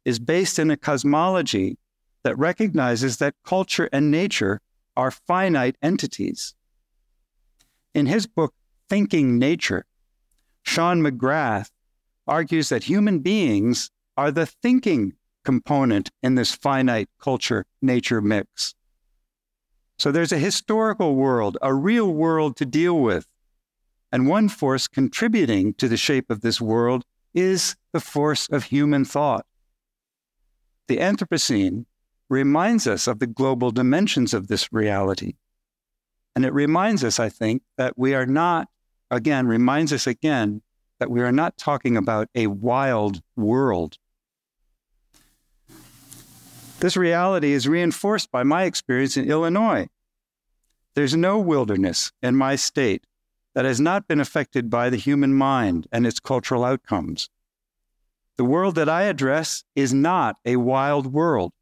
is 0.05 0.21
based 0.21 0.59
in 0.59 0.71
a 0.71 0.77
cosmology 0.77 1.77
that 2.23 2.39
recognizes 2.39 3.17
that 3.17 3.35
culture 3.45 3.89
and 3.93 4.11
nature 4.11 4.61
are 4.97 5.11
finite 5.11 5.77
entities. 5.83 6.55
In 7.95 8.07
his 8.07 8.27
book, 8.27 8.55
Thinking 8.89 9.39
Nature, 9.39 9.87
Sean 10.63 11.03
McGrath 11.03 11.71
argues 12.27 12.69
that 12.69 12.85
human 12.85 13.21
beings 13.21 13.91
are 14.17 14.31
the 14.31 14.47
thinking 14.47 15.15
component 15.45 16.11
in 16.23 16.35
this 16.35 16.55
finite 16.55 17.09
culture 17.19 17.67
nature 17.81 18.21
mix. 18.21 18.75
So 19.99 20.11
there's 20.11 20.33
a 20.33 20.39
historical 20.39 21.15
world, 21.15 21.59
a 21.63 21.75
real 21.75 22.13
world 22.13 22.57
to 22.57 22.67
deal 22.67 22.99
with. 22.99 23.27
And 24.11 24.29
one 24.29 24.49
force 24.49 24.89
contributing 24.89 25.75
to 25.75 25.89
the 25.89 25.97
shape 25.97 26.31
of 26.31 26.43
this 26.43 26.61
world 26.61 27.05
is 27.35 27.77
the 27.93 28.01
force 28.01 28.49
of 28.49 28.65
human 28.65 29.05
thought. 29.05 29.47
The 30.89 30.99
Anthropocene 30.99 31.87
reminds 32.29 32.87
us 32.87 33.07
of 33.07 33.21
the 33.21 33.27
global 33.27 33.71
dimensions 33.71 34.35
of 34.35 34.49
this 34.49 34.73
reality. 34.73 35.35
And 36.35 36.45
it 36.45 36.53
reminds 36.53 37.05
us, 37.05 37.21
I 37.21 37.29
think, 37.29 37.63
that 37.77 37.97
we 37.97 38.15
are 38.15 38.27
not, 38.27 38.69
again, 39.11 39.47
reminds 39.47 39.93
us 39.93 40.07
again 40.07 40.63
that 41.03 41.11
we 41.11 41.21
are 41.21 41.33
not 41.33 41.59
talking 41.59 41.97
about 41.97 42.29
a 42.33 42.47
wild 42.47 43.23
world. 43.35 43.99
This 46.79 46.97
reality 46.97 47.51
is 47.51 47.67
reinforced 47.67 48.31
by 48.31 48.45
my 48.45 48.63
experience 48.63 49.17
in 49.17 49.29
Illinois. 49.29 49.89
There's 50.95 51.17
no 51.17 51.41
wilderness 51.41 52.13
in 52.23 52.37
my 52.37 52.55
state 52.55 53.05
that 53.57 53.65
has 53.65 53.81
not 53.81 54.07
been 54.07 54.21
affected 54.21 54.71
by 54.71 54.91
the 54.91 54.97
human 54.97 55.35
mind 55.35 55.89
and 55.91 56.07
its 56.07 56.21
cultural 56.21 56.63
outcomes. 56.63 57.29
The 58.37 58.45
world 58.45 58.77
that 58.77 58.89
I 58.89 59.03
address 59.03 59.65
is 59.75 59.93
not 59.93 60.37
a 60.45 60.55
wild 60.55 61.13
world, 61.13 61.53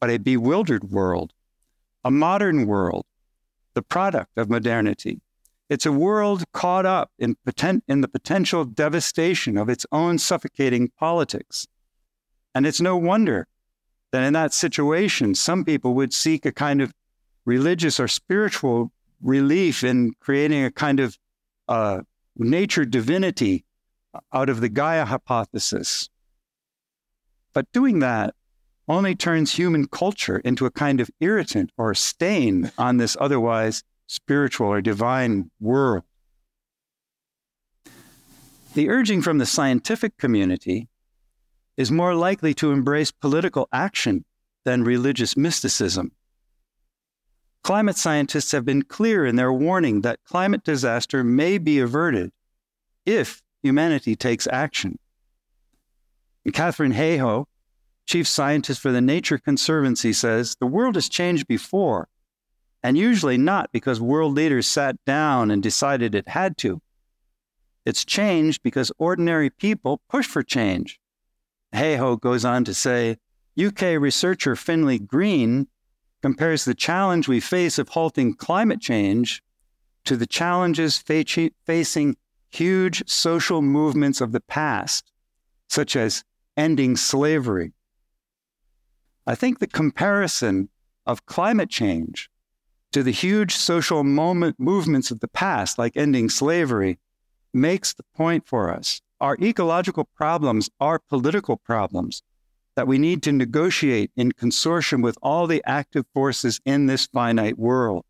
but 0.00 0.10
a 0.10 0.18
bewildered 0.18 0.90
world, 0.90 1.32
a 2.02 2.10
modern 2.10 2.66
world, 2.66 3.06
the 3.74 3.82
product 3.82 4.36
of 4.36 4.50
modernity. 4.50 5.20
It's 5.68 5.86
a 5.86 5.92
world 5.92 6.44
caught 6.52 6.86
up 6.86 7.10
in, 7.18 7.36
in 7.86 8.00
the 8.00 8.08
potential 8.08 8.64
devastation 8.64 9.58
of 9.58 9.68
its 9.68 9.84
own 9.92 10.18
suffocating 10.18 10.90
politics. 10.98 11.66
And 12.54 12.66
it's 12.66 12.80
no 12.80 12.96
wonder 12.96 13.46
that 14.10 14.22
in 14.22 14.32
that 14.32 14.54
situation, 14.54 15.34
some 15.34 15.64
people 15.64 15.94
would 15.94 16.14
seek 16.14 16.46
a 16.46 16.52
kind 16.52 16.80
of 16.80 16.92
religious 17.44 18.00
or 18.00 18.08
spiritual 18.08 18.92
relief 19.20 19.84
in 19.84 20.12
creating 20.20 20.64
a 20.64 20.70
kind 20.70 21.00
of 21.00 21.18
uh, 21.68 22.00
nature 22.36 22.84
divinity 22.84 23.64
out 24.32 24.48
of 24.48 24.60
the 24.60 24.68
Gaia 24.68 25.04
hypothesis. 25.04 26.08
But 27.52 27.70
doing 27.72 27.98
that 27.98 28.34
only 28.86 29.14
turns 29.14 29.54
human 29.54 29.86
culture 29.86 30.38
into 30.38 30.64
a 30.64 30.70
kind 30.70 31.00
of 31.00 31.10
irritant 31.20 31.70
or 31.76 31.94
stain 31.94 32.72
on 32.78 32.96
this 32.96 33.16
otherwise 33.20 33.84
spiritual 34.08 34.66
or 34.66 34.80
divine 34.80 35.50
world. 35.60 36.02
The 38.74 38.88
urging 38.88 39.22
from 39.22 39.38
the 39.38 39.46
scientific 39.46 40.16
community 40.16 40.88
is 41.76 41.92
more 41.92 42.14
likely 42.14 42.54
to 42.54 42.72
embrace 42.72 43.12
political 43.12 43.68
action 43.72 44.24
than 44.64 44.82
religious 44.82 45.36
mysticism. 45.36 46.12
Climate 47.62 47.96
scientists 47.96 48.52
have 48.52 48.64
been 48.64 48.82
clear 48.82 49.24
in 49.26 49.36
their 49.36 49.52
warning 49.52 50.00
that 50.00 50.24
climate 50.24 50.64
disaster 50.64 51.22
may 51.22 51.58
be 51.58 51.78
averted 51.78 52.32
if 53.04 53.42
humanity 53.62 54.16
takes 54.16 54.46
action. 54.46 54.98
And 56.44 56.54
Katharine 56.54 56.94
Hayhoe, 56.94 57.44
chief 58.06 58.26
scientist 58.26 58.80
for 58.80 58.90
the 58.90 59.00
Nature 59.00 59.38
Conservancy, 59.38 60.12
says 60.12 60.56
the 60.60 60.66
world 60.66 60.94
has 60.94 61.08
changed 61.08 61.46
before, 61.46 62.08
and 62.82 62.96
usually 62.96 63.36
not 63.36 63.72
because 63.72 64.00
world 64.00 64.34
leaders 64.34 64.66
sat 64.66 64.96
down 65.04 65.50
and 65.50 65.62
decided 65.62 66.14
it 66.14 66.28
had 66.28 66.56
to. 66.58 66.80
It's 67.84 68.04
changed 68.04 68.62
because 68.62 68.92
ordinary 68.98 69.50
people 69.50 70.00
push 70.08 70.26
for 70.26 70.42
change. 70.42 71.00
Hayhoe 71.74 72.20
goes 72.20 72.44
on 72.44 72.64
to 72.64 72.74
say 72.74 73.16
UK 73.58 73.98
researcher 73.98 74.54
Finlay 74.54 74.98
Green 74.98 75.66
compares 76.22 76.64
the 76.64 76.74
challenge 76.74 77.28
we 77.28 77.40
face 77.40 77.78
of 77.78 77.90
halting 77.90 78.34
climate 78.34 78.80
change 78.80 79.42
to 80.04 80.16
the 80.16 80.26
challenges 80.26 80.98
facing 80.98 82.16
huge 82.50 83.08
social 83.08 83.62
movements 83.62 84.20
of 84.20 84.32
the 84.32 84.40
past, 84.40 85.12
such 85.68 85.96
as 85.96 86.24
ending 86.56 86.96
slavery. 86.96 87.72
I 89.26 89.34
think 89.34 89.58
the 89.58 89.66
comparison 89.66 90.70
of 91.04 91.26
climate 91.26 91.68
change 91.68 92.30
to 92.92 93.02
the 93.02 93.10
huge 93.10 93.54
social 93.54 94.04
moment 94.04 94.58
movements 94.58 95.10
of 95.10 95.20
the 95.20 95.28
past, 95.28 95.78
like 95.78 95.96
ending 95.96 96.28
slavery, 96.28 96.98
makes 97.52 97.94
the 97.94 98.04
point 98.14 98.46
for 98.46 98.72
us. 98.72 99.00
Our 99.20 99.36
ecological 99.40 100.08
problems 100.14 100.70
are 100.80 100.98
political 100.98 101.56
problems 101.56 102.22
that 102.76 102.86
we 102.86 102.98
need 102.98 103.22
to 103.24 103.32
negotiate 103.32 104.12
in 104.16 104.30
consortium 104.32 105.02
with 105.02 105.18
all 105.20 105.46
the 105.46 105.62
active 105.66 106.06
forces 106.14 106.60
in 106.64 106.86
this 106.86 107.06
finite 107.06 107.58
world. 107.58 108.04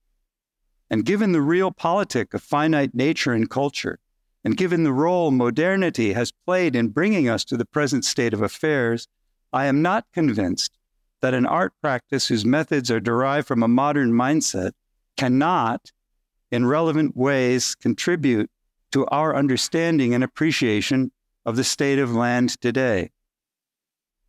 And 0.91 1.05
given 1.05 1.33
the 1.33 1.39
realpolitik 1.39 2.35
of 2.35 2.43
finite 2.43 2.95
nature 2.95 3.33
and 3.33 3.49
culture, 3.49 3.99
and 4.45 4.57
given 4.57 4.85
the 4.85 4.93
role 4.93 5.31
modernity 5.31 6.13
has 6.13 6.33
played 6.47 6.77
in 6.77 6.89
bringing 6.89 7.29
us 7.29 7.45
to 7.47 7.57
the 7.57 7.65
present 7.65 8.05
state 8.05 8.35
of 8.35 8.43
affairs, 8.43 9.09
I 9.53 9.67
am 9.67 9.83
not 9.83 10.07
convinced 10.13 10.78
that 11.21 11.35
an 11.35 11.47
art 11.47 11.73
practice 11.81 12.29
whose 12.29 12.45
methods 12.45 12.91
are 12.91 13.01
derived 13.01 13.47
from 13.47 13.63
a 13.63 13.69
modern 13.69 14.13
mindset 14.13 14.73
cannot, 15.17 15.93
in 16.51 16.67
relevant 16.67 17.17
ways, 17.17 17.75
contribute 17.75 18.51
to 18.93 19.07
our 19.07 19.35
understanding 19.35 20.15
and 20.15 20.25
appreciation 20.25 21.13
of 21.45 21.57
the 21.57 21.65
state 21.65 21.99
of 21.99 22.15
land 22.15 22.61
today. 22.61 23.11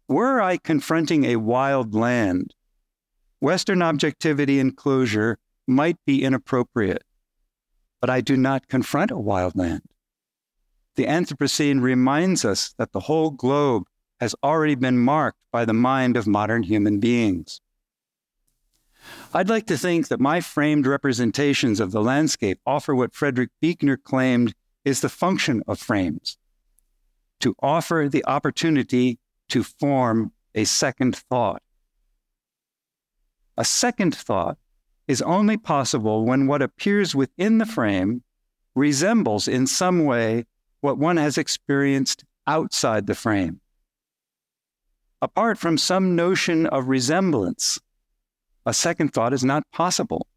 Were 0.08 0.42
I 0.42 0.58
confronting 0.58 1.26
a 1.26 1.36
wild 1.36 1.94
land, 1.94 2.56
Western 3.40 3.82
objectivity 3.82 4.60
and 4.60 4.76
closure 4.76 5.38
might 5.68 5.98
be 6.06 6.24
inappropriate, 6.24 7.04
but 8.02 8.10
I 8.10 8.22
do 8.22 8.36
not 8.36 8.68
confront 8.68 9.12
a 9.12 9.20
wild 9.20 9.56
land. 9.56 9.84
The 10.96 11.06
Anthropocene 11.06 11.82
reminds 11.82 12.44
us 12.44 12.74
that 12.78 12.92
the 12.92 13.02
whole 13.02 13.30
globe 13.30 13.84
has 14.20 14.36
already 14.44 14.76
been 14.76 15.00
marked 15.00 15.40
by 15.52 15.66
the 15.66 15.74
mind 15.74 16.18
of 16.18 16.28
modern 16.28 16.64
human 16.64 17.00
beings. 17.00 17.62
I'd 19.34 19.50
like 19.50 19.66
to 19.68 19.78
think 19.78 20.10
that 20.10 20.20
my 20.20 20.42
framed 20.42 20.86
representations 20.86 21.80
of 21.80 21.92
the 21.92 22.02
landscape 22.02 22.60
offer 22.66 22.94
what 22.94 23.14
Frederick 23.14 23.50
Buechner 23.62 23.98
claimed 23.98 24.54
is 24.84 25.02
the 25.02 25.10
function 25.10 25.64
of 25.68 25.80
frames 25.80 26.38
to 27.40 27.56
offer 27.62 28.08
the 28.12 28.26
opportunity 28.26 29.20
to 29.50 29.64
form 29.64 30.32
a 30.54 30.66
second 30.66 31.16
thought. 31.16 31.62
A 33.58 33.66
second 33.66 34.16
thought 34.16 34.58
is 35.08 35.22
only 35.22 35.58
possible 35.58 36.26
when 36.26 36.48
what 36.48 36.62
appears 36.62 37.16
within 37.16 37.58
the 37.58 37.66
frame 37.66 38.24
resembles 38.76 39.48
in 39.48 39.68
some 39.68 40.06
way 40.06 40.46
what 40.82 40.98
one 40.98 41.18
has 41.18 41.38
experienced 41.38 42.24
outside 42.48 43.08
the 43.08 43.16
frame. 43.16 43.60
Apart 45.22 45.58
from 45.58 45.78
some 45.78 46.16
notion 46.16 46.66
of 46.68 46.88
resemblance, 46.88 47.80
a 48.66 48.74
second 48.74 49.14
thought 49.14 49.34
is 49.34 49.44
not 49.44 49.64
possible. 49.72 50.28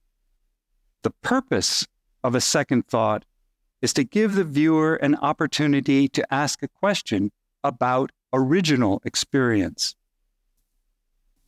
The 1.02 1.10
purpose 1.22 1.86
of 2.24 2.34
a 2.34 2.40
second 2.40 2.86
thought 2.88 3.24
is 3.80 3.92
to 3.94 4.04
give 4.04 4.34
the 4.34 4.44
viewer 4.44 4.96
an 4.96 5.16
opportunity 5.16 6.08
to 6.08 6.34
ask 6.34 6.62
a 6.62 6.68
question 6.68 7.30
about 7.62 8.10
original 8.32 9.00
experience. 9.04 9.94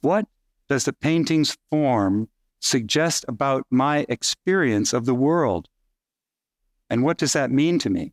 What 0.01 0.27
does 0.69 0.85
the 0.85 0.93
painting's 0.93 1.57
form 1.71 2.29
suggest 2.61 3.25
about 3.27 3.67
my 3.71 4.07
experience 4.09 4.93
of 4.93 5.07
the 5.07 5.15
world? 5.15 5.69
And 6.91 7.03
what 7.03 7.19
does 7.19 7.33
that 7.33 7.51
mean 7.51 7.79
to 7.81 7.91
me? 7.91 8.13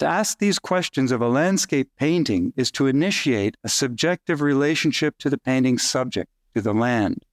To 0.00 0.06
ask 0.06 0.38
these 0.38 0.58
questions 0.58 1.12
of 1.12 1.20
a 1.20 1.28
landscape 1.28 1.90
painting 1.98 2.54
is 2.56 2.70
to 2.72 2.86
initiate 2.86 3.58
a 3.62 3.68
subjective 3.68 4.40
relationship 4.40 5.18
to 5.18 5.28
the 5.28 5.36
painting's 5.36 5.82
subject, 5.82 6.30
to 6.54 6.62
the 6.62 6.72
land. 6.72 7.26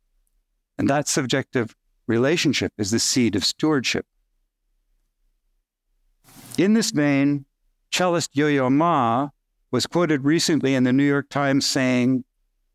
And 0.77 0.89
that 0.89 1.07
subjective 1.07 1.77
relationship 2.07 2.73
is 2.77 2.91
the 2.91 2.99
seed 2.99 3.37
of 3.37 3.45
stewardship. 3.45 4.05
In 6.57 6.73
this 6.73 6.91
vein, 6.91 7.45
cellist 7.89 8.31
Yo 8.33 8.47
Yo 8.47 8.69
Ma 8.69 9.29
was 9.71 9.87
quoted 9.87 10.25
recently 10.25 10.75
in 10.75 10.83
the 10.83 10.91
New 10.91 11.07
York 11.07 11.29
Times 11.29 11.65
saying, 11.65 12.25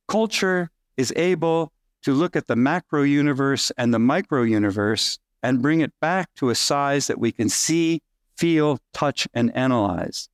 Culture 0.08 0.70
is 0.96 1.12
able 1.16 1.70
to 2.00 2.14
look 2.14 2.34
at 2.34 2.46
the 2.46 2.56
macro 2.56 3.02
universe 3.02 3.70
and 3.76 3.92
the 3.92 3.98
micro 3.98 4.42
universe 4.42 5.18
and 5.42 5.60
bring 5.60 5.82
it 5.82 5.92
back 6.00 6.30
to 6.36 6.48
a 6.48 6.54
size 6.54 7.08
that 7.08 7.18
we 7.18 7.30
can 7.30 7.50
see 7.50 8.00
feel, 8.42 8.80
touch, 8.92 9.28
and 9.32 9.54
analyze. 9.56 10.28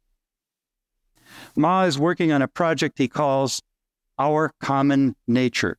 Ma 1.54 1.82
is 1.82 1.98
working 1.98 2.32
on 2.32 2.40
a 2.40 2.48
project 2.48 2.96
he 2.96 3.06
calls 3.06 3.60
Our 4.18 4.54
Common 4.60 5.14
Nature, 5.26 5.76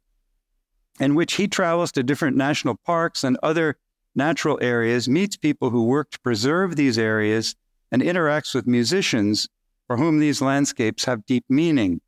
in 0.99 1.15
which 1.15 1.34
he 1.34 1.47
travels 1.47 1.91
to 1.93 2.03
different 2.03 2.38
national 2.38 2.77
parks 2.86 3.23
and 3.23 3.36
other 3.41 3.77
natural 4.13 4.59
areas, 4.61 5.09
meets 5.09 5.38
people 5.38 5.71
who 5.71 5.86
work 5.86 6.11
to 6.11 6.19
preserve 6.19 6.75
these 6.75 6.99
areas, 6.99 7.55
and 7.91 8.03
interacts 8.03 8.53
with 8.53 8.67
musicians 8.67 9.47
for 9.88 9.97
whom 9.97 10.19
these 10.19 10.39
landscapes 10.39 11.05
have 11.05 11.25
deep 11.25 11.45
meaning. 11.49 11.99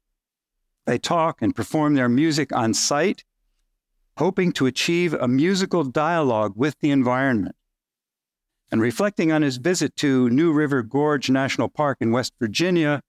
They 0.86 1.00
talk 1.00 1.42
and 1.42 1.56
perform 1.56 1.96
their 1.96 2.10
music 2.10 2.56
on 2.56 2.76
site, 2.76 3.24
hoping 4.18 4.52
to 4.52 4.68
achieve 4.68 5.16
a 5.16 5.28
musical 5.28 5.84
dialogue 5.84 6.54
with 6.56 6.76
the 6.80 6.92
environment. 6.92 7.56
And 8.72 8.82
reflecting 8.82 9.32
on 9.32 9.42
his 9.42 9.58
visit 9.58 9.96
to 9.98 10.30
New 10.30 10.54
River 10.54 10.82
Gorge 10.82 11.30
National 11.30 11.68
Park 11.68 11.98
in 12.00 12.12
West 12.12 12.34
Virginia, 12.40 13.02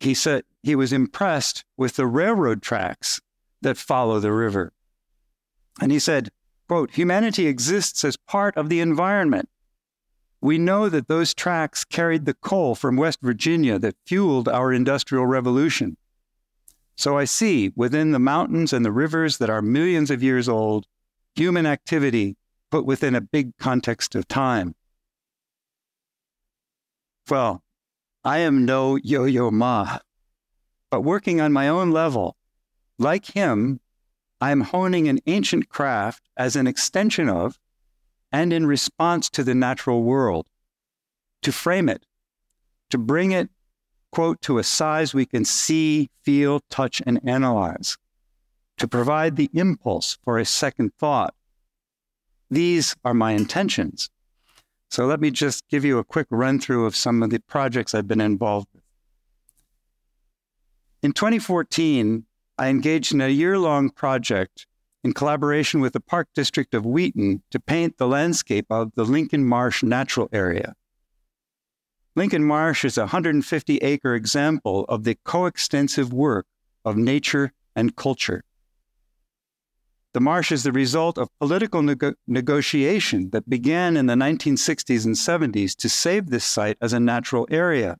he 0.00 0.12
said 0.12 0.42
he 0.62 0.74
was 0.74 0.92
impressed 0.92 1.64
with 1.76 1.96
the 1.96 2.06
railroad 2.06 2.60
tracks 2.60 3.20
that 3.62 3.76
follow 3.76 4.18
the 4.18 4.32
river. 4.32 4.72
And 5.80 5.92
he 5.92 5.98
said, 5.98 6.30
quote, 6.66 6.90
humanity 6.92 7.46
exists 7.46 8.04
as 8.04 8.16
part 8.16 8.56
of 8.56 8.68
the 8.68 8.80
environment. 8.80 9.48
We 10.40 10.58
know 10.58 10.88
that 10.88 11.08
those 11.08 11.34
tracks 11.34 11.84
carried 11.84 12.24
the 12.24 12.34
coal 12.34 12.74
from 12.74 12.96
West 12.96 13.20
Virginia 13.22 13.78
that 13.78 13.96
fueled 14.06 14.48
our 14.48 14.72
industrial 14.72 15.26
revolution. 15.26 15.96
So 16.96 17.16
I 17.16 17.24
see 17.24 17.72
within 17.76 18.10
the 18.10 18.18
mountains 18.18 18.72
and 18.72 18.84
the 18.84 18.92
rivers 18.92 19.38
that 19.38 19.50
are 19.50 19.62
millions 19.62 20.10
of 20.10 20.22
years 20.22 20.48
old, 20.48 20.86
human 21.34 21.66
activity 21.66 22.36
put 22.70 22.84
within 22.84 23.14
a 23.14 23.20
big 23.20 23.56
context 23.58 24.14
of 24.14 24.28
time. 24.28 24.74
Well, 27.28 27.62
I 28.24 28.38
am 28.38 28.64
no 28.64 28.96
yo 28.96 29.24
yo 29.24 29.50
ma, 29.50 29.98
but 30.90 31.02
working 31.02 31.40
on 31.40 31.52
my 31.52 31.68
own 31.68 31.90
level, 31.90 32.36
like 32.98 33.26
him, 33.26 33.80
I 34.40 34.50
am 34.50 34.62
honing 34.62 35.08
an 35.08 35.20
ancient 35.26 35.68
craft 35.68 36.22
as 36.36 36.56
an 36.56 36.66
extension 36.66 37.28
of 37.28 37.58
and 38.30 38.52
in 38.52 38.66
response 38.66 39.30
to 39.30 39.42
the 39.42 39.54
natural 39.54 40.02
world, 40.02 40.46
to 41.42 41.52
frame 41.52 41.88
it, 41.88 42.04
to 42.90 42.98
bring 42.98 43.32
it, 43.32 43.48
quote, 44.12 44.40
to 44.42 44.58
a 44.58 44.64
size 44.64 45.14
we 45.14 45.26
can 45.26 45.44
see, 45.44 46.10
feel, 46.22 46.60
touch, 46.70 47.02
and 47.06 47.20
analyze, 47.24 47.96
to 48.76 48.86
provide 48.86 49.36
the 49.36 49.50
impulse 49.54 50.18
for 50.22 50.38
a 50.38 50.44
second 50.44 50.92
thought. 50.94 51.34
These 52.50 52.96
are 53.04 53.14
my 53.14 53.32
intentions. 53.32 54.10
So 54.90 55.06
let 55.06 55.20
me 55.20 55.30
just 55.30 55.68
give 55.68 55.84
you 55.84 55.98
a 55.98 56.04
quick 56.04 56.26
run 56.30 56.58
through 56.58 56.86
of 56.86 56.96
some 56.96 57.22
of 57.22 57.30
the 57.30 57.40
projects 57.40 57.94
I've 57.94 58.08
been 58.08 58.20
involved 58.20 58.68
with. 58.72 58.82
In 61.02 61.12
2014, 61.12 62.24
I 62.56 62.68
engaged 62.68 63.12
in 63.12 63.20
a 63.20 63.28
year 63.28 63.58
long 63.58 63.90
project 63.90 64.66
in 65.04 65.12
collaboration 65.12 65.80
with 65.80 65.92
the 65.92 66.00
Park 66.00 66.28
District 66.34 66.74
of 66.74 66.84
Wheaton 66.84 67.42
to 67.50 67.60
paint 67.60 67.98
the 67.98 68.08
landscape 68.08 68.66
of 68.70 68.92
the 68.94 69.04
Lincoln 69.04 69.44
Marsh 69.44 69.82
Natural 69.82 70.28
Area. 70.32 70.74
Lincoln 72.16 72.44
Marsh 72.44 72.84
is 72.84 72.98
a 72.98 73.02
150 73.02 73.76
acre 73.78 74.14
example 74.14 74.84
of 74.88 75.04
the 75.04 75.16
coextensive 75.24 76.12
work 76.12 76.46
of 76.84 76.96
nature 76.96 77.52
and 77.76 77.94
culture. 77.94 78.42
The 80.18 80.24
marsh 80.24 80.50
is 80.50 80.64
the 80.64 80.72
result 80.72 81.16
of 81.16 81.28
political 81.38 81.80
nego- 81.80 82.14
negotiation 82.26 83.30
that 83.30 83.48
began 83.48 83.96
in 83.96 84.06
the 84.06 84.16
1960s 84.16 85.06
and 85.06 85.14
70s 85.14 85.76
to 85.76 85.88
save 85.88 86.28
this 86.28 86.44
site 86.44 86.76
as 86.80 86.92
a 86.92 86.98
natural 86.98 87.46
area. 87.52 87.98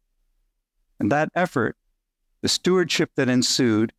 And 0.99 1.13
that 1.13 1.29
effort, 1.37 1.77
the 2.41 2.49
stewardship 2.49 3.13
that 3.15 3.29
ensued, 3.29 3.93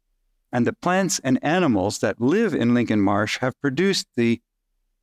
and 0.52 0.68
the 0.68 0.74
plants 0.74 1.22
and 1.24 1.42
animals 1.42 2.00
that 2.00 2.20
live 2.20 2.54
in 2.54 2.74
Lincoln 2.74 3.00
Marsh 3.00 3.38
have 3.38 3.58
produced 3.62 4.08
the 4.18 4.42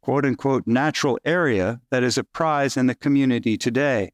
quote 0.03 0.27
unquote 0.27 0.67
natural 0.67 1.19
area 1.25 1.81
that 1.91 2.03
is 2.03 2.19
a 2.19 2.23
prize 2.23 2.77
in 2.77 2.87
the 2.87 2.95
community 2.95 3.57
today. 3.57 4.13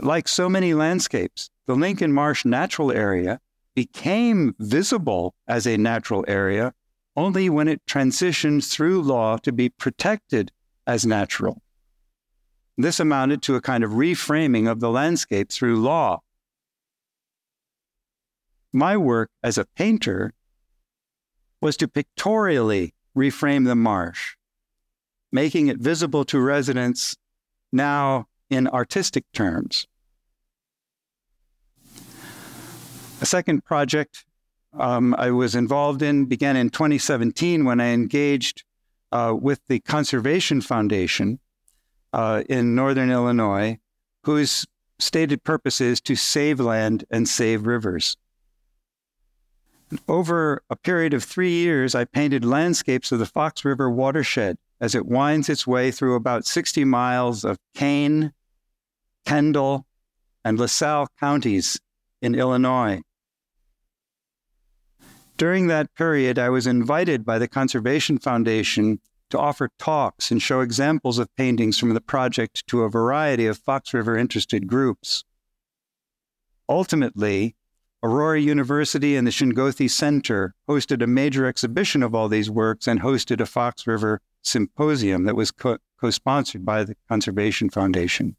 Like 0.00 0.26
so 0.26 0.48
many 0.48 0.72
landscapes, 0.72 1.50
the 1.66 1.74
Lincoln 1.74 2.14
Marsh 2.14 2.46
natural 2.46 2.90
area 2.90 3.40
became 3.74 4.54
visible 4.58 5.34
as 5.46 5.66
a 5.66 5.76
natural 5.76 6.24
area 6.26 6.72
only 7.16 7.48
when 7.48 7.68
it 7.68 7.84
transitioned 7.86 8.68
through 8.68 9.02
law 9.02 9.36
to 9.38 9.52
be 9.52 9.68
protected 9.68 10.50
as 10.86 11.06
natural. 11.06 11.62
This 12.76 12.98
amounted 12.98 13.42
to 13.42 13.54
a 13.54 13.60
kind 13.60 13.84
of 13.84 13.92
reframing 13.92 14.68
of 14.70 14.80
the 14.80 14.90
landscape 14.90 15.50
through 15.50 15.80
law 15.80 16.20
my 18.74 18.96
work 18.96 19.30
as 19.42 19.56
a 19.56 19.64
painter 19.64 20.34
was 21.60 21.76
to 21.76 21.86
pictorially 21.86 22.92
reframe 23.16 23.66
the 23.66 23.76
marsh, 23.76 24.34
making 25.30 25.68
it 25.68 25.78
visible 25.78 26.24
to 26.24 26.40
residents 26.40 27.16
now 27.72 28.26
in 28.50 28.66
artistic 28.66 29.24
terms. 29.32 29.86
A 33.20 33.26
second 33.26 33.64
project 33.64 34.24
um, 34.78 35.14
I 35.18 35.30
was 35.30 35.54
involved 35.54 36.02
in 36.02 36.26
began 36.26 36.56
in 36.56 36.70
2017 36.70 37.64
when 37.64 37.80
I 37.80 37.88
engaged 37.88 38.64
uh, 39.12 39.34
with 39.38 39.60
the 39.68 39.80
Conservation 39.80 40.60
Foundation 40.60 41.38
uh, 42.12 42.42
in 42.48 42.74
Northern 42.74 43.10
Illinois, 43.10 43.78
whose 44.24 44.66
stated 44.98 45.44
purpose 45.44 45.80
is 45.80 46.00
to 46.02 46.16
save 46.16 46.60
land 46.60 47.04
and 47.10 47.28
save 47.28 47.66
rivers. 47.66 48.16
Over 50.08 50.62
a 50.70 50.76
period 50.76 51.14
of 51.14 51.22
three 51.22 51.52
years, 51.52 51.94
I 51.94 52.04
painted 52.04 52.44
landscapes 52.44 53.12
of 53.12 53.18
the 53.18 53.26
Fox 53.26 53.64
River 53.64 53.90
watershed 53.90 54.58
as 54.80 54.94
it 54.94 55.06
winds 55.06 55.48
its 55.48 55.66
way 55.66 55.90
through 55.90 56.14
about 56.14 56.46
60 56.46 56.84
miles 56.84 57.44
of 57.44 57.58
Kane, 57.74 58.32
Kendall, 59.24 59.86
and 60.44 60.58
LaSalle 60.58 61.08
counties 61.20 61.80
in 62.20 62.34
Illinois. 62.34 63.00
During 65.36 65.66
that 65.66 65.94
period, 65.94 66.38
I 66.38 66.48
was 66.48 66.66
invited 66.66 67.24
by 67.24 67.38
the 67.38 67.48
Conservation 67.48 68.18
Foundation 68.18 69.00
to 69.30 69.38
offer 69.38 69.70
talks 69.78 70.30
and 70.30 70.40
show 70.40 70.60
examples 70.60 71.18
of 71.18 71.34
paintings 71.36 71.76
from 71.76 71.92
the 71.92 72.00
project 72.00 72.64
to 72.68 72.82
a 72.82 72.90
variety 72.90 73.46
of 73.46 73.58
Fox 73.58 73.92
River 73.92 74.16
interested 74.16 74.68
groups. 74.68 75.24
Ultimately, 76.68 77.56
Aurora 78.02 78.40
University 78.40 79.16
and 79.16 79.26
the 79.26 79.32
Schingoethe 79.32 79.90
Center 79.90 80.54
hosted 80.68 81.02
a 81.02 81.06
major 81.06 81.46
exhibition 81.46 82.02
of 82.02 82.14
all 82.14 82.28
these 82.28 82.50
works 82.50 82.86
and 82.86 83.00
hosted 83.00 83.40
a 83.40 83.46
Fox 83.46 83.86
River 83.86 84.20
symposium 84.42 85.24
that 85.24 85.34
was 85.34 85.50
co 85.50 85.78
sponsored 86.10 86.64
by 86.64 86.84
the 86.84 86.96
Conservation 87.08 87.70
Foundation. 87.70 88.36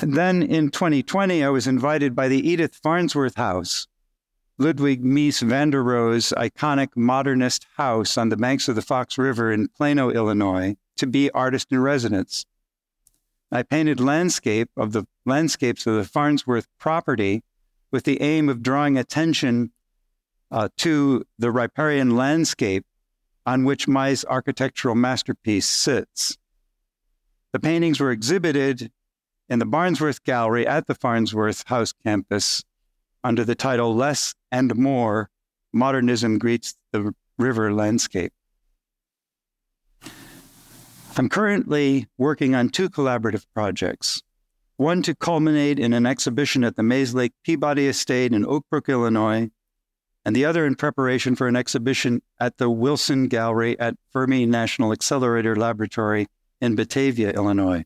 And 0.00 0.14
then 0.14 0.42
in 0.42 0.70
2020, 0.70 1.44
I 1.44 1.50
was 1.50 1.66
invited 1.66 2.14
by 2.14 2.28
the 2.28 2.48
Edith 2.48 2.74
Farnsworth 2.82 3.34
House, 3.34 3.86
Ludwig 4.56 5.04
Mies 5.04 5.42
van 5.42 5.68
der 5.68 5.82
Rohe's 5.82 6.32
iconic 6.38 6.96
modernist 6.96 7.66
house 7.76 8.16
on 8.16 8.30
the 8.30 8.36
banks 8.36 8.66
of 8.66 8.76
the 8.76 8.82
Fox 8.82 9.18
River 9.18 9.52
in 9.52 9.68
Plano, 9.68 10.08
Illinois, 10.08 10.76
to 10.96 11.06
be 11.06 11.30
artist 11.32 11.70
in 11.70 11.80
residence. 11.80 12.46
I 13.52 13.62
painted 13.62 14.00
landscape 14.00 14.70
of 14.74 14.92
the 14.92 15.06
landscapes 15.26 15.86
of 15.86 15.96
the 15.96 16.04
Farnsworth 16.04 16.68
property 16.78 17.42
with 17.90 18.04
the 18.04 18.22
aim 18.22 18.48
of 18.48 18.62
drawing 18.62 18.96
attention 18.96 19.70
uh, 20.50 20.70
to 20.78 21.26
the 21.38 21.50
riparian 21.50 22.16
landscape 22.16 22.86
on 23.44 23.64
which 23.64 23.86
my 23.86 24.16
architectural 24.28 24.94
masterpiece 24.94 25.66
sits. 25.66 26.38
The 27.52 27.60
paintings 27.60 28.00
were 28.00 28.12
exhibited 28.12 28.90
in 29.50 29.58
the 29.58 29.66
Barnsworth 29.66 30.22
Gallery 30.22 30.66
at 30.66 30.86
the 30.86 30.94
Farnsworth 30.94 31.64
House 31.66 31.92
campus 31.92 32.64
under 33.24 33.44
the 33.44 33.56
title 33.56 33.94
Less 33.94 34.34
and 34.52 34.74
More 34.76 35.28
Modernism 35.72 36.38
Greets 36.38 36.76
the 36.92 37.12
River 37.36 37.74
Landscape. 37.74 38.32
I'm 41.16 41.28
currently 41.28 42.06
working 42.16 42.54
on 42.54 42.68
two 42.70 42.88
collaborative 42.88 43.44
projects 43.52 44.22
one 44.76 45.02
to 45.02 45.14
culminate 45.14 45.78
in 45.78 45.92
an 45.92 46.06
exhibition 46.06 46.64
at 46.64 46.76
the 46.76 46.82
Mays 46.82 47.12
Lake 47.12 47.34
Peabody 47.44 47.86
Estate 47.86 48.32
in 48.32 48.46
Oak 48.46 48.64
Brook, 48.70 48.88
Illinois, 48.88 49.50
and 50.24 50.34
the 50.34 50.46
other 50.46 50.64
in 50.64 50.74
preparation 50.74 51.36
for 51.36 51.48
an 51.48 51.56
exhibition 51.56 52.22
at 52.38 52.56
the 52.56 52.70
Wilson 52.70 53.28
Gallery 53.28 53.78
at 53.78 53.96
Fermi 54.10 54.46
National 54.46 54.92
Accelerator 54.92 55.54
Laboratory 55.54 56.28
in 56.62 56.76
Batavia, 56.76 57.30
Illinois. 57.32 57.84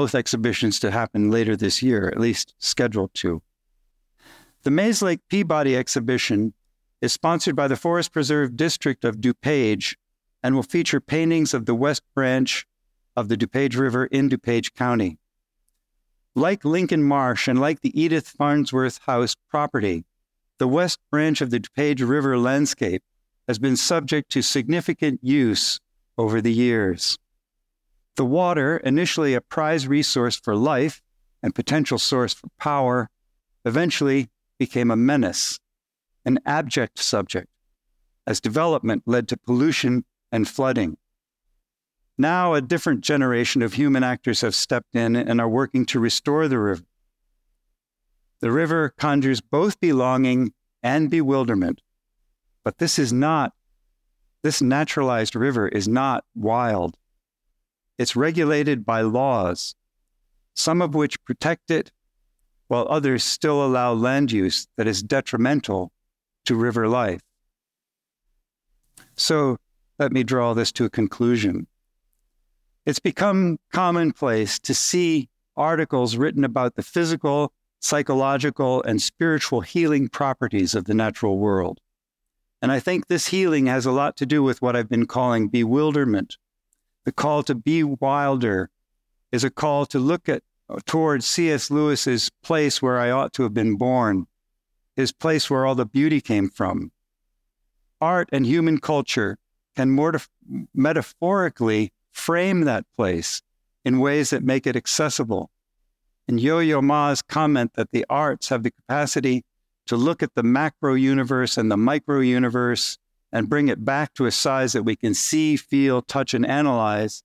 Both 0.00 0.14
exhibitions 0.14 0.80
to 0.80 0.90
happen 0.90 1.30
later 1.30 1.56
this 1.56 1.82
year, 1.82 2.08
at 2.08 2.18
least 2.18 2.54
scheduled 2.58 3.12
to. 3.16 3.42
The 4.62 4.70
Mays 4.70 5.02
Lake 5.02 5.20
Peabody 5.28 5.76
exhibition 5.76 6.54
is 7.02 7.12
sponsored 7.12 7.54
by 7.54 7.68
the 7.68 7.76
Forest 7.76 8.10
Preserve 8.10 8.56
District 8.56 9.04
of 9.04 9.20
DuPage 9.20 9.96
and 10.42 10.54
will 10.54 10.62
feature 10.62 11.02
paintings 11.02 11.52
of 11.52 11.66
the 11.66 11.74
West 11.74 12.02
Branch 12.14 12.66
of 13.14 13.28
the 13.28 13.36
DuPage 13.36 13.76
River 13.76 14.06
in 14.06 14.30
DuPage 14.30 14.72
County. 14.72 15.18
Like 16.34 16.64
Lincoln 16.64 17.02
Marsh 17.02 17.46
and 17.46 17.60
like 17.60 17.82
the 17.82 18.02
Edith 18.02 18.26
Farnsworth 18.26 19.00
House 19.02 19.36
property, 19.50 20.06
the 20.56 20.66
West 20.66 20.98
Branch 21.10 21.42
of 21.42 21.50
the 21.50 21.60
DuPage 21.60 22.08
River 22.08 22.38
landscape 22.38 23.02
has 23.46 23.58
been 23.58 23.76
subject 23.76 24.30
to 24.32 24.40
significant 24.40 25.20
use 25.22 25.78
over 26.16 26.40
the 26.40 26.54
years. 26.54 27.18
The 28.16 28.24
water, 28.24 28.76
initially 28.78 29.34
a 29.34 29.40
prize 29.40 29.86
resource 29.86 30.36
for 30.36 30.54
life 30.54 31.02
and 31.42 31.54
potential 31.54 31.98
source 31.98 32.34
for 32.34 32.48
power, 32.58 33.08
eventually 33.64 34.30
became 34.58 34.90
a 34.90 34.96
menace, 34.96 35.58
an 36.24 36.38
abject 36.44 36.98
subject, 36.98 37.48
as 38.26 38.40
development 38.40 39.04
led 39.06 39.28
to 39.28 39.36
pollution 39.36 40.04
and 40.30 40.46
flooding. 40.46 40.96
Now, 42.18 42.52
a 42.52 42.60
different 42.60 43.00
generation 43.00 43.62
of 43.62 43.72
human 43.72 44.02
actors 44.02 44.42
have 44.42 44.54
stepped 44.54 44.94
in 44.94 45.16
and 45.16 45.40
are 45.40 45.48
working 45.48 45.86
to 45.86 45.98
restore 45.98 46.48
the 46.48 46.58
river. 46.58 46.84
The 48.40 48.52
river 48.52 48.90
conjures 48.98 49.40
both 49.40 49.80
belonging 49.80 50.52
and 50.82 51.10
bewilderment, 51.10 51.80
but 52.62 52.78
this 52.78 52.98
is 52.98 53.12
not, 53.12 53.54
this 54.42 54.60
naturalized 54.60 55.34
river 55.34 55.68
is 55.68 55.88
not 55.88 56.24
wild. 56.34 56.96
It's 58.00 58.16
regulated 58.16 58.86
by 58.86 59.02
laws, 59.02 59.74
some 60.54 60.80
of 60.80 60.94
which 60.94 61.22
protect 61.24 61.70
it, 61.70 61.92
while 62.66 62.86
others 62.88 63.22
still 63.22 63.62
allow 63.62 63.92
land 63.92 64.32
use 64.32 64.66
that 64.78 64.86
is 64.86 65.02
detrimental 65.02 65.92
to 66.46 66.56
river 66.56 66.88
life. 66.88 67.20
So 69.18 69.58
let 69.98 70.12
me 70.12 70.22
draw 70.22 70.54
this 70.54 70.72
to 70.72 70.86
a 70.86 70.88
conclusion. 70.88 71.66
It's 72.86 73.00
become 73.00 73.58
commonplace 73.70 74.58
to 74.60 74.72
see 74.72 75.28
articles 75.54 76.16
written 76.16 76.42
about 76.42 76.76
the 76.76 76.82
physical, 76.82 77.52
psychological, 77.80 78.82
and 78.84 79.02
spiritual 79.02 79.60
healing 79.60 80.08
properties 80.08 80.74
of 80.74 80.86
the 80.86 80.94
natural 80.94 81.36
world. 81.36 81.80
And 82.62 82.72
I 82.72 82.80
think 82.80 83.08
this 83.08 83.26
healing 83.26 83.66
has 83.66 83.84
a 83.84 83.92
lot 83.92 84.16
to 84.16 84.24
do 84.24 84.42
with 84.42 84.62
what 84.62 84.74
I've 84.74 84.88
been 84.88 85.06
calling 85.06 85.48
bewilderment. 85.48 86.38
The 87.04 87.12
call 87.12 87.42
to 87.44 87.54
be 87.54 87.82
wilder 87.82 88.70
is 89.32 89.44
a 89.44 89.50
call 89.50 89.86
to 89.86 89.98
look 89.98 90.28
at 90.28 90.42
towards 90.86 91.26
C.S. 91.26 91.70
Lewis's 91.70 92.30
place 92.42 92.80
where 92.80 92.98
I 92.98 93.10
ought 93.10 93.32
to 93.34 93.42
have 93.42 93.54
been 93.54 93.76
born, 93.76 94.26
his 94.96 95.12
place 95.12 95.50
where 95.50 95.66
all 95.66 95.74
the 95.74 95.86
beauty 95.86 96.20
came 96.20 96.48
from. 96.48 96.92
Art 98.00 98.28
and 98.32 98.46
human 98.46 98.78
culture 98.78 99.38
can 99.76 99.98
metaphorically 100.74 101.92
frame 102.10 102.62
that 102.62 102.84
place 102.96 103.42
in 103.84 104.00
ways 104.00 104.30
that 104.30 104.44
make 104.44 104.66
it 104.66 104.76
accessible. 104.76 105.50
And 106.28 106.40
Yo 106.40 106.58
Yo 106.58 106.80
Ma's 106.80 107.22
comment 107.22 107.72
that 107.74 107.90
the 107.90 108.06
arts 108.08 108.48
have 108.48 108.62
the 108.62 108.70
capacity 108.70 109.44
to 109.86 109.96
look 109.96 110.22
at 110.22 110.34
the 110.34 110.42
macro 110.42 110.94
universe 110.94 111.56
and 111.56 111.70
the 111.70 111.76
micro 111.76 112.20
universe 112.20 112.98
and 113.32 113.48
bring 113.48 113.68
it 113.68 113.84
back 113.84 114.14
to 114.14 114.26
a 114.26 114.30
size 114.30 114.72
that 114.72 114.82
we 114.82 114.96
can 114.96 115.14
see, 115.14 115.56
feel, 115.56 116.02
touch, 116.02 116.34
and 116.34 116.46
analyze 116.46 117.22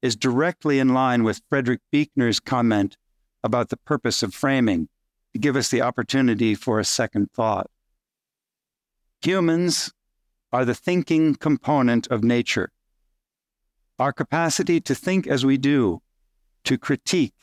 is 0.00 0.16
directly 0.16 0.78
in 0.78 0.94
line 0.94 1.22
with 1.22 1.42
Frederick 1.48 1.80
Buechner's 1.90 2.40
comment 2.40 2.96
about 3.44 3.68
the 3.68 3.76
purpose 3.76 4.22
of 4.22 4.34
framing 4.34 4.88
to 5.32 5.38
give 5.38 5.56
us 5.56 5.68
the 5.68 5.82
opportunity 5.82 6.54
for 6.54 6.78
a 6.78 6.84
second 6.84 7.30
thought. 7.32 7.70
Humans 9.22 9.92
are 10.52 10.64
the 10.64 10.74
thinking 10.74 11.34
component 11.34 12.06
of 12.08 12.24
nature. 12.24 12.70
Our 13.98 14.12
capacity 14.12 14.80
to 14.80 14.94
think 14.94 15.26
as 15.26 15.46
we 15.46 15.56
do, 15.56 16.02
to 16.64 16.76
critique, 16.76 17.34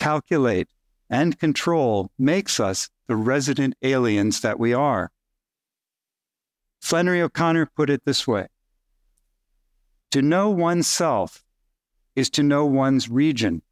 calculate, 0.00 0.68
and 1.10 1.38
control 1.38 2.10
makes 2.18 2.58
us 2.58 2.88
the 3.06 3.16
resident 3.16 3.74
aliens 3.82 4.40
that 4.40 4.58
we 4.58 4.72
are. 4.72 5.10
Flannery 6.82 7.22
O'Connor 7.22 7.66
put 7.66 7.88
it 7.88 8.04
this 8.04 8.26
way 8.26 8.48
To 10.10 10.20
know 10.20 10.50
oneself 10.50 11.44
is 12.16 12.28
to 12.30 12.42
know 12.42 12.66
one's 12.66 13.08
region. 13.08 13.62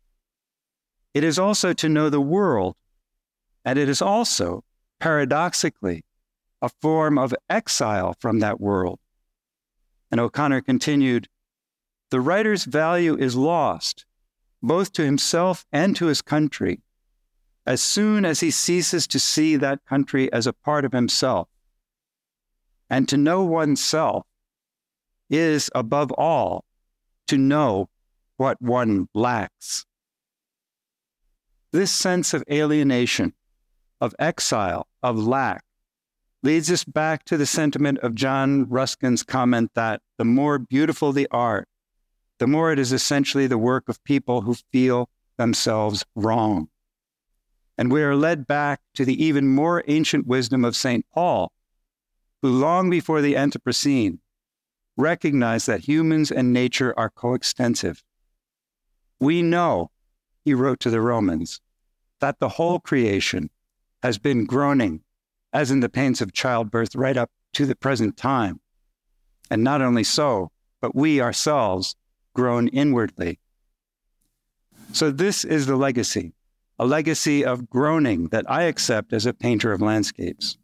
It 1.13 1.25
is 1.25 1.39
also 1.39 1.73
to 1.73 1.89
know 1.89 2.09
the 2.09 2.21
world, 2.21 2.77
and 3.65 3.79
it 3.79 3.89
is 3.89 4.01
also, 4.01 4.65
paradoxically, 5.01 6.05
a 6.63 6.69
form 6.69 7.19
of 7.19 7.35
exile 7.51 8.15
from 8.21 8.39
that 8.39 8.61
world. 8.61 9.01
And 10.11 10.21
O'Connor 10.21 10.63
continued 10.63 11.29
the 12.11 12.21
writer's 12.21 12.65
value 12.65 13.17
is 13.17 13.35
lost, 13.37 14.07
both 14.63 14.93
to 14.93 15.05
himself 15.05 15.67
and 15.73 15.97
to 15.97 16.07
his 16.07 16.23
country, 16.23 16.81
as 17.67 17.83
soon 17.83 18.25
as 18.25 18.41
he 18.41 18.53
ceases 18.53 19.07
to 19.09 19.19
see 19.19 19.57
that 19.57 19.85
country 19.85 20.33
as 20.33 20.47
a 20.47 20.53
part 20.53 20.85
of 20.85 20.93
himself. 20.93 21.49
And 22.91 23.09
to 23.09 23.16
know 23.16 23.45
oneself 23.45 24.26
is, 25.30 25.70
above 25.74 26.11
all, 26.12 26.64
to 27.28 27.38
know 27.38 27.88
what 28.36 28.61
one 28.61 29.09
lacks. 29.14 29.86
This 31.72 31.93
sense 31.93 32.34
of 32.34 32.43
alienation, 32.51 33.32
of 34.01 34.14
exile, 34.18 34.88
of 35.03 35.16
lack, 35.16 35.62
leads 36.43 36.70
us 36.70 36.82
back 36.82 37.24
to 37.26 37.36
the 37.36 37.47
sentiment 37.47 37.99
of 37.99 38.14
John 38.14 38.66
Ruskin's 38.68 39.22
comment 39.22 39.70
that 39.74 40.01
the 40.18 40.24
more 40.24 40.59
beautiful 40.59 41.12
the 41.12 41.28
art, 41.30 41.68
the 42.38 42.47
more 42.47 42.72
it 42.72 42.78
is 42.78 42.93
essentially 42.93 43.47
the 43.47 43.59
work 43.59 43.88
of 43.88 44.03
people 44.03 44.41
who 44.41 44.55
feel 44.72 45.09
themselves 45.36 46.05
wrong. 46.16 46.68
And 47.78 47.93
we 47.93 48.03
are 48.03 48.16
led 48.16 48.47
back 48.47 48.80
to 48.95 49.05
the 49.05 49.22
even 49.22 49.49
more 49.49 49.84
ancient 49.86 50.26
wisdom 50.26 50.64
of 50.64 50.74
St. 50.74 51.05
Paul, 51.14 51.53
who 52.43 52.49
long 52.49 52.91
before 52.91 53.20
the 53.20 53.34
Anthropocene 53.34 54.18
recognized 54.97 55.66
that 55.66 55.88
humans 55.88 56.30
and 56.30 56.53
nature 56.53 56.95
are 56.99 57.11
coextensive. 57.11 58.03
We 59.18 59.43
know, 59.43 59.91
he 60.45 60.55
wrote 60.55 60.80
to 60.80 60.91
the 60.91 61.01
Romans, 61.01 61.61
that 62.20 62.38
the 62.38 62.51
whole 62.51 62.80
creation 62.80 63.51
has 64.03 64.18
been 64.18 64.45
groaning, 64.45 65.03
as 65.53 65.70
in 65.70 65.80
the 65.80 65.88
pains 65.88 66.20
of 66.20 66.32
childbirth, 66.32 66.95
right 66.95 67.16
up 67.16 67.30
to 67.55 67.66
the 67.66 67.76
present 67.76 68.16
time. 68.16 68.61
And 69.51 69.64
not 69.64 69.82
only 69.82 70.05
so, 70.05 70.51
but 70.80 70.95
we 70.95 71.20
ourselves 71.20 71.97
groan 72.34 72.68
inwardly. 72.68 73.38
So, 74.93 75.11
this 75.11 75.45
is 75.45 75.66
the 75.66 75.76
legacy, 75.76 76.32
a 76.78 76.86
legacy 76.86 77.45
of 77.45 77.68
groaning 77.68 78.28
that 78.28 78.51
I 78.51 78.62
accept 78.64 79.12
as 79.12 79.26
a 79.26 79.34
painter 79.34 79.72
of 79.72 79.80
landscapes. 79.80 80.57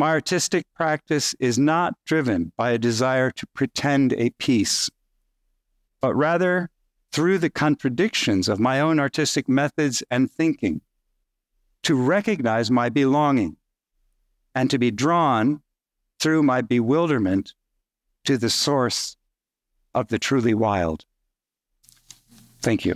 My 0.00 0.12
artistic 0.12 0.64
practice 0.74 1.34
is 1.40 1.58
not 1.58 1.92
driven 2.06 2.52
by 2.56 2.70
a 2.70 2.78
desire 2.78 3.30
to 3.32 3.46
pretend 3.48 4.14
a 4.14 4.30
piece, 4.30 4.88
but 6.00 6.14
rather 6.14 6.70
through 7.12 7.36
the 7.36 7.50
contradictions 7.50 8.48
of 8.48 8.58
my 8.58 8.80
own 8.80 8.98
artistic 8.98 9.46
methods 9.46 10.02
and 10.10 10.30
thinking, 10.30 10.80
to 11.82 11.94
recognize 11.94 12.70
my 12.70 12.88
belonging 12.88 13.58
and 14.54 14.70
to 14.70 14.78
be 14.78 14.90
drawn 14.90 15.60
through 16.18 16.44
my 16.44 16.62
bewilderment 16.62 17.52
to 18.24 18.38
the 18.38 18.48
source 18.48 19.18
of 19.94 20.08
the 20.08 20.18
truly 20.18 20.54
wild. 20.54 21.04
Thank 22.62 22.86
you. 22.86 22.94